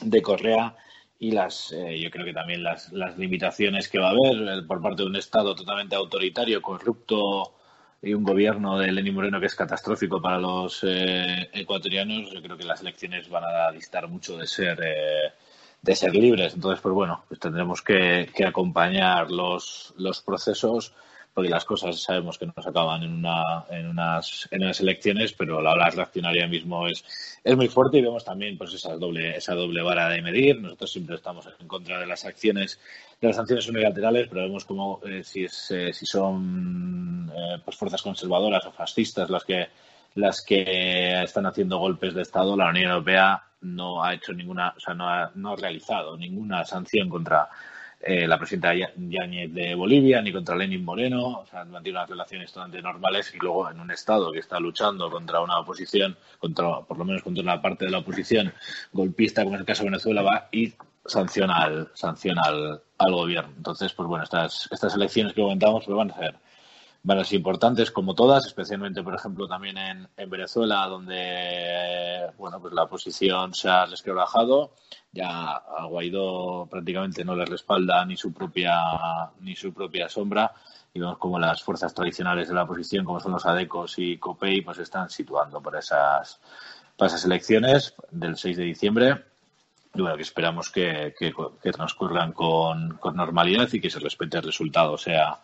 de 0.00 0.22
Correa 0.22 0.74
y 1.18 1.30
las 1.30 1.72
eh, 1.72 1.98
yo 1.98 2.10
creo 2.10 2.24
que 2.24 2.32
también 2.32 2.62
las, 2.62 2.92
las 2.92 3.16
limitaciones 3.16 3.88
que 3.88 3.98
va 3.98 4.08
a 4.08 4.10
haber 4.10 4.58
eh, 4.58 4.62
por 4.66 4.82
parte 4.82 5.02
de 5.02 5.08
un 5.08 5.16
Estado 5.16 5.54
totalmente 5.54 5.96
autoritario, 5.96 6.60
corrupto 6.60 7.54
y 8.02 8.12
un 8.12 8.22
gobierno 8.22 8.78
de 8.78 8.92
Lenín 8.92 9.14
Moreno 9.14 9.40
que 9.40 9.46
es 9.46 9.54
catastrófico 9.54 10.20
para 10.20 10.38
los 10.38 10.84
eh, 10.84 11.48
ecuatorianos, 11.52 12.30
yo 12.30 12.42
creo 12.42 12.56
que 12.56 12.64
las 12.64 12.82
elecciones 12.82 13.28
van 13.28 13.44
a 13.44 13.72
distar 13.72 14.08
mucho 14.08 14.36
de 14.36 14.46
ser 14.46 14.78
de 15.86 15.94
ser 15.94 16.14
libres. 16.14 16.54
Entonces, 16.54 16.80
pues 16.82 16.94
bueno, 16.94 17.24
pues 17.28 17.38
tendremos 17.38 17.80
que, 17.80 18.28
que 18.34 18.44
acompañar 18.44 19.30
los, 19.30 19.94
procesos 20.26 20.92
porque 21.32 21.50
las 21.50 21.66
cosas 21.66 22.00
sabemos 22.00 22.38
que 22.38 22.46
no 22.46 22.54
se 22.60 22.70
acaban 22.70 23.02
en, 23.02 23.12
una, 23.12 23.66
en, 23.70 23.86
unas, 23.86 24.48
en 24.50 24.62
unas 24.62 24.80
elecciones, 24.80 25.34
pero 25.34 25.60
la 25.60 25.72
ola 25.72 25.90
reaccionaria 25.90 26.48
mismo 26.48 26.86
es, 26.88 27.04
es 27.44 27.56
muy 27.56 27.68
fuerte 27.68 27.98
y 27.98 28.00
vemos 28.02 28.24
también 28.24 28.56
pues 28.56 28.72
esa 28.72 28.96
doble, 28.96 29.36
esa 29.36 29.54
doble 29.54 29.82
vara 29.82 30.08
de 30.08 30.22
medir. 30.22 30.60
Nosotros 30.60 30.90
siempre 30.90 31.16
estamos 31.16 31.46
en 31.60 31.68
contra 31.68 32.00
de 32.00 32.06
las 32.06 32.24
acciones, 32.24 32.80
de 33.20 33.28
las 33.28 33.36
sanciones 33.36 33.68
unilaterales, 33.68 34.28
pero 34.28 34.42
vemos 34.42 34.64
como 34.64 35.00
eh, 35.04 35.22
si, 35.22 35.44
es, 35.44 35.70
eh, 35.70 35.92
si 35.92 36.06
son 36.06 37.30
eh, 37.32 37.60
pues 37.64 37.76
fuerzas 37.76 38.02
conservadoras 38.02 38.64
o 38.66 38.72
fascistas 38.72 39.30
las 39.30 39.44
que 39.44 39.68
las 40.14 40.40
que 40.40 41.22
están 41.22 41.44
haciendo 41.44 41.76
golpes 41.76 42.14
de 42.14 42.22
Estado, 42.22 42.56
la 42.56 42.70
Unión 42.70 42.90
Europea 42.90 43.45
no 43.60 44.02
ha 44.02 44.14
hecho 44.14 44.32
ninguna, 44.32 44.74
o 44.76 44.80
sea, 44.80 44.94
no 44.94 45.08
ha, 45.08 45.30
no 45.34 45.52
ha 45.52 45.56
realizado 45.56 46.16
ninguna 46.16 46.64
sanción 46.64 47.08
contra 47.08 47.48
eh, 48.00 48.26
la 48.26 48.38
presidenta 48.38 48.74
Yáñez 48.74 49.52
de 49.52 49.74
Bolivia, 49.74 50.20
ni 50.20 50.32
contra 50.32 50.54
Lenin 50.54 50.84
Moreno, 50.84 51.40
o 51.40 51.46
sea, 51.46 51.62
han 51.62 51.70
mantenido 51.70 51.98
unas 52.00 52.10
relaciones 52.10 52.52
totalmente 52.52 52.82
normales 52.82 53.32
y 53.34 53.38
luego 53.38 53.70
en 53.70 53.80
un 53.80 53.90
Estado 53.90 54.30
que 54.32 54.38
está 54.38 54.60
luchando 54.60 55.10
contra 55.10 55.40
una 55.40 55.58
oposición, 55.58 56.16
contra, 56.38 56.80
por 56.80 56.98
lo 56.98 57.04
menos 57.04 57.22
contra 57.22 57.42
una 57.42 57.60
parte 57.60 57.86
de 57.86 57.90
la 57.90 57.98
oposición 57.98 58.52
golpista, 58.92 59.42
como 59.42 59.56
en 59.56 59.60
el 59.60 59.66
caso 59.66 59.82
de 59.82 59.90
Venezuela, 59.90 60.22
va 60.22 60.48
y 60.52 60.74
sanciona 61.04 61.56
al, 61.56 61.88
sanciona 61.94 62.42
al, 62.42 62.82
al 62.98 63.12
gobierno. 63.12 63.52
Entonces, 63.56 63.92
pues 63.92 64.08
bueno, 64.08 64.24
estas, 64.24 64.68
estas 64.70 64.94
elecciones 64.94 65.32
que 65.32 65.42
comentamos 65.42 65.84
pues 65.84 65.96
van 65.96 66.10
a 66.10 66.16
ser 66.16 66.36
ser 67.24 67.36
importantes 67.36 67.90
como 67.90 68.14
todas, 68.14 68.46
especialmente, 68.46 69.02
por 69.02 69.14
ejemplo, 69.14 69.46
también 69.46 69.78
en, 69.78 70.08
en 70.16 70.30
Venezuela, 70.30 70.86
donde 70.86 72.30
bueno, 72.36 72.60
pues 72.60 72.74
la 72.74 72.84
oposición 72.84 73.54
se 73.54 73.68
ha 73.68 73.86
resquebrajado. 73.86 74.72
Ya 75.12 75.52
a 75.52 75.86
Guaidó 75.86 76.66
prácticamente 76.70 77.24
no 77.24 77.34
le 77.34 77.44
respalda 77.44 78.04
ni 78.04 78.16
su 78.16 78.32
propia 78.32 78.74
ni 79.40 79.54
su 79.54 79.72
propia 79.72 80.08
sombra 80.08 80.52
y 80.96 81.00
vemos 81.00 81.18
como 81.18 81.38
las 81.38 81.62
fuerzas 81.62 81.92
tradicionales 81.94 82.48
de 82.48 82.54
la 82.54 82.62
oposición, 82.62 83.04
como 83.04 83.20
son 83.20 83.32
los 83.32 83.44
ADECOS 83.44 83.98
y 83.98 84.16
COPEI, 84.16 84.62
pues 84.62 84.78
están 84.78 85.10
situando 85.10 85.60
por 85.60 85.76
esas, 85.76 86.40
para 86.96 87.08
esas 87.08 87.24
elecciones 87.26 87.94
del 88.10 88.36
6 88.36 88.56
de 88.56 88.64
diciembre. 88.64 89.24
Y 89.94 90.00
bueno, 90.00 90.16
que 90.16 90.22
esperamos 90.22 90.70
que, 90.70 91.14
que, 91.18 91.34
que 91.62 91.72
transcurran 91.72 92.32
con, 92.32 92.96
con 92.96 93.14
normalidad 93.14 93.68
y 93.72 93.80
que 93.80 93.90
se 93.90 94.00
respete 94.00 94.38
el 94.38 94.44
resultado, 94.44 94.96
sea 94.96 95.38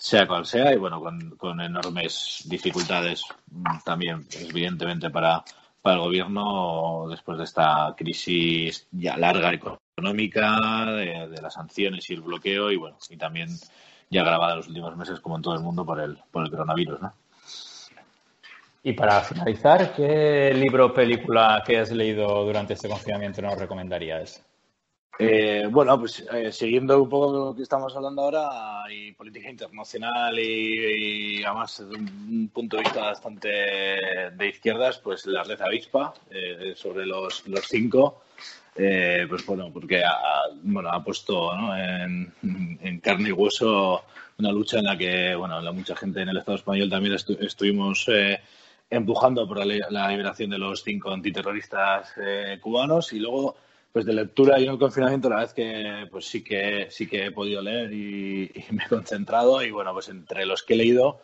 sea 0.00 0.26
cual 0.26 0.46
sea, 0.46 0.72
y 0.72 0.78
bueno, 0.78 0.98
con, 1.36 1.60
enormes 1.60 2.42
dificultades 2.46 3.22
también, 3.84 4.26
evidentemente, 4.32 5.10
para, 5.10 5.44
para 5.82 5.96
el 5.96 6.00
gobierno 6.00 7.06
después 7.10 7.36
de 7.36 7.44
esta 7.44 7.94
crisis 7.94 8.88
ya 8.92 9.18
larga 9.18 9.52
económica, 9.52 10.56
de, 10.86 11.38
las 11.42 11.52
sanciones 11.52 12.08
y 12.08 12.14
el 12.14 12.22
bloqueo, 12.22 12.70
y 12.72 12.76
bueno, 12.76 12.96
y 13.10 13.18
también 13.18 13.50
ya 14.08 14.22
agravada 14.22 14.52
en 14.52 14.58
los 14.60 14.68
últimos 14.68 14.96
meses, 14.96 15.20
como 15.20 15.36
en 15.36 15.42
todo 15.42 15.54
el 15.54 15.60
mundo, 15.60 15.84
por 15.84 16.00
el, 16.00 16.16
por 16.30 16.44
el 16.44 16.50
coronavirus, 16.50 17.02
¿no? 17.02 17.12
Y 18.82 18.94
para 18.94 19.20
finalizar, 19.20 19.92
¿qué 19.94 20.54
libro 20.54 20.86
o 20.86 20.94
película 20.94 21.62
que 21.66 21.78
has 21.78 21.90
leído 21.92 22.42
durante 22.46 22.72
este 22.72 22.88
confinamiento 22.88 23.42
nos 23.42 23.58
recomendarías? 23.58 24.42
Eh, 25.22 25.68
bueno, 25.70 26.00
pues 26.00 26.24
eh, 26.32 26.50
siguiendo 26.50 27.02
un 27.02 27.10
poco 27.10 27.48
lo 27.50 27.54
que 27.54 27.62
estamos 27.62 27.94
hablando 27.94 28.22
ahora, 28.22 28.84
y 28.90 29.12
política 29.12 29.50
internacional 29.50 30.38
y, 30.38 31.44
además 31.44 31.76
desde 31.78 32.02
un 32.02 32.48
punto 32.48 32.78
de 32.78 32.84
vista 32.84 33.02
bastante 33.02 33.48
de 33.50 34.48
izquierdas, 34.48 34.96
pues 34.96 35.26
la 35.26 35.44
red 35.44 35.60
avispa 35.60 36.14
eh, 36.30 36.72
sobre 36.74 37.04
los, 37.04 37.46
los 37.48 37.66
cinco, 37.68 38.22
pues 38.74 39.44
bueno, 39.44 39.70
porque 39.70 40.02
ha, 40.02 40.18
bueno, 40.62 40.88
ha 40.88 41.04
puesto 41.04 41.52
en, 41.54 42.32
carne 43.02 43.28
y 43.28 43.32
hueso 43.32 44.02
una 44.38 44.52
lucha 44.52 44.78
en 44.78 44.84
la 44.86 44.96
que, 44.96 45.34
bueno, 45.34 45.60
la 45.60 45.72
mucha 45.72 45.94
gente 45.96 46.22
en 46.22 46.30
el 46.30 46.38
Estado 46.38 46.56
español 46.56 46.88
también 46.88 47.14
estuvimos 47.40 48.06
empujando 48.88 49.46
por 49.46 49.58
la, 49.58 49.86
la, 49.90 50.08
liberación 50.08 50.48
de 50.48 50.58
los 50.58 50.82
cinco 50.82 51.10
antiterroristas 51.10 52.14
cubanos 52.62 53.12
y 53.12 53.18
luego 53.18 53.56
pues 53.92 54.04
de 54.04 54.12
lectura 54.12 54.58
y 54.58 54.64
en 54.64 54.70
el 54.70 54.78
confinamiento 54.78 55.28
la 55.28 55.40
vez 55.40 55.52
que 55.52 56.06
pues 56.10 56.26
sí 56.26 56.44
que 56.44 56.86
sí 56.90 57.06
que 57.08 57.26
he 57.26 57.32
podido 57.32 57.60
leer 57.60 57.92
y, 57.92 58.52
me 58.70 58.84
he 58.84 58.88
concentrado 58.88 59.62
y 59.62 59.70
bueno 59.70 59.92
pues 59.92 60.08
entre 60.08 60.46
los 60.46 60.62
que 60.62 60.74
he 60.74 60.76
leído 60.76 61.20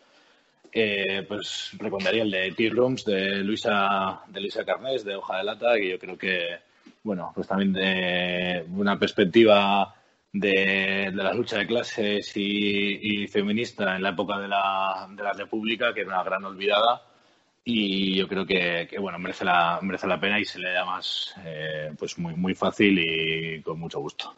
eh, 0.73 1.25
pues 1.29 1.71
recomendaría 1.79 2.23
el 2.23 2.31
de 2.31 2.53
Tea 2.53 2.71
Rooms 2.71 3.05
de 3.05 3.39
Luisa 3.45 4.23
de 4.27 4.41
Luisa 4.41 4.65
Carnés 4.65 5.05
de 5.05 5.17
Hoja 5.17 5.39
de 5.39 5.45
Lata 5.45 5.75
que 5.77 5.91
yo 5.91 5.99
creo 5.99 6.19
que 6.19 6.59
bueno 7.03 7.33
pues 7.35 7.47
también 7.47 7.73
de 7.73 8.65
una 8.75 8.99
perspectiva 8.99 9.95
de, 10.33 11.13
de 11.15 11.23
la 11.23 11.33
lucha 11.33 11.59
de 11.59 11.67
clases 11.67 12.37
y, 12.37 13.23
y, 13.23 13.29
feminista 13.29 13.97
en 13.97 14.03
la 14.03 14.11
época 14.11 14.39
de 14.39 14.49
la, 14.49 15.09
de 15.11 15.23
la 15.23 15.33
República 15.33 15.95
que 15.95 16.01
era 16.01 16.11
una 16.11 16.25
gran 16.25 16.45
olvidada 16.45 17.06
y 17.69 18.15
yo 18.15 18.29
creo 18.29 18.47
que, 18.47 18.89
bueno 19.01 19.19
merece 19.19 19.45
la 19.45 19.81
merece 19.83 20.07
la 20.07 20.21
pena 20.21 20.39
y 20.39 20.45
se 20.45 20.61
le 20.61 20.73
da 20.73 20.85
más 20.85 21.35
eh, 21.45 21.93
pues 21.99 22.17
muy 22.17 22.35
muy 22.37 22.55
fácil 22.55 22.97
y 22.99 23.61
con 23.63 23.81
mucho 23.81 23.99
gusto. 24.01 24.35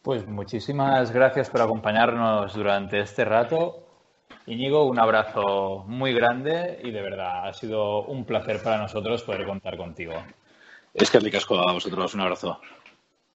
Pues 0.00 0.26
muchísimas 0.26 1.10
gracias 1.10 1.50
por 1.50 1.60
acompañarnos 1.60 2.54
durante 2.54 3.00
este 3.00 3.24
rato. 3.24 3.84
Íñigo 4.46 4.84
un 4.86 5.00
abrazo 5.00 5.84
muy 5.88 6.14
grande 6.14 6.80
y 6.84 6.92
de 6.92 7.02
verdad 7.02 7.48
ha 7.48 7.52
sido 7.52 8.04
un 8.04 8.24
placer 8.24 8.62
para 8.62 8.78
nosotros 8.78 9.24
poder 9.24 9.44
contar 9.44 9.76
contigo. 9.76 10.14
Es 10.94 11.10
que 11.10 11.18
ricasco 11.18 11.58
a 11.58 11.72
vosotros 11.72 12.14
un 12.14 12.20
abrazo 12.20 12.60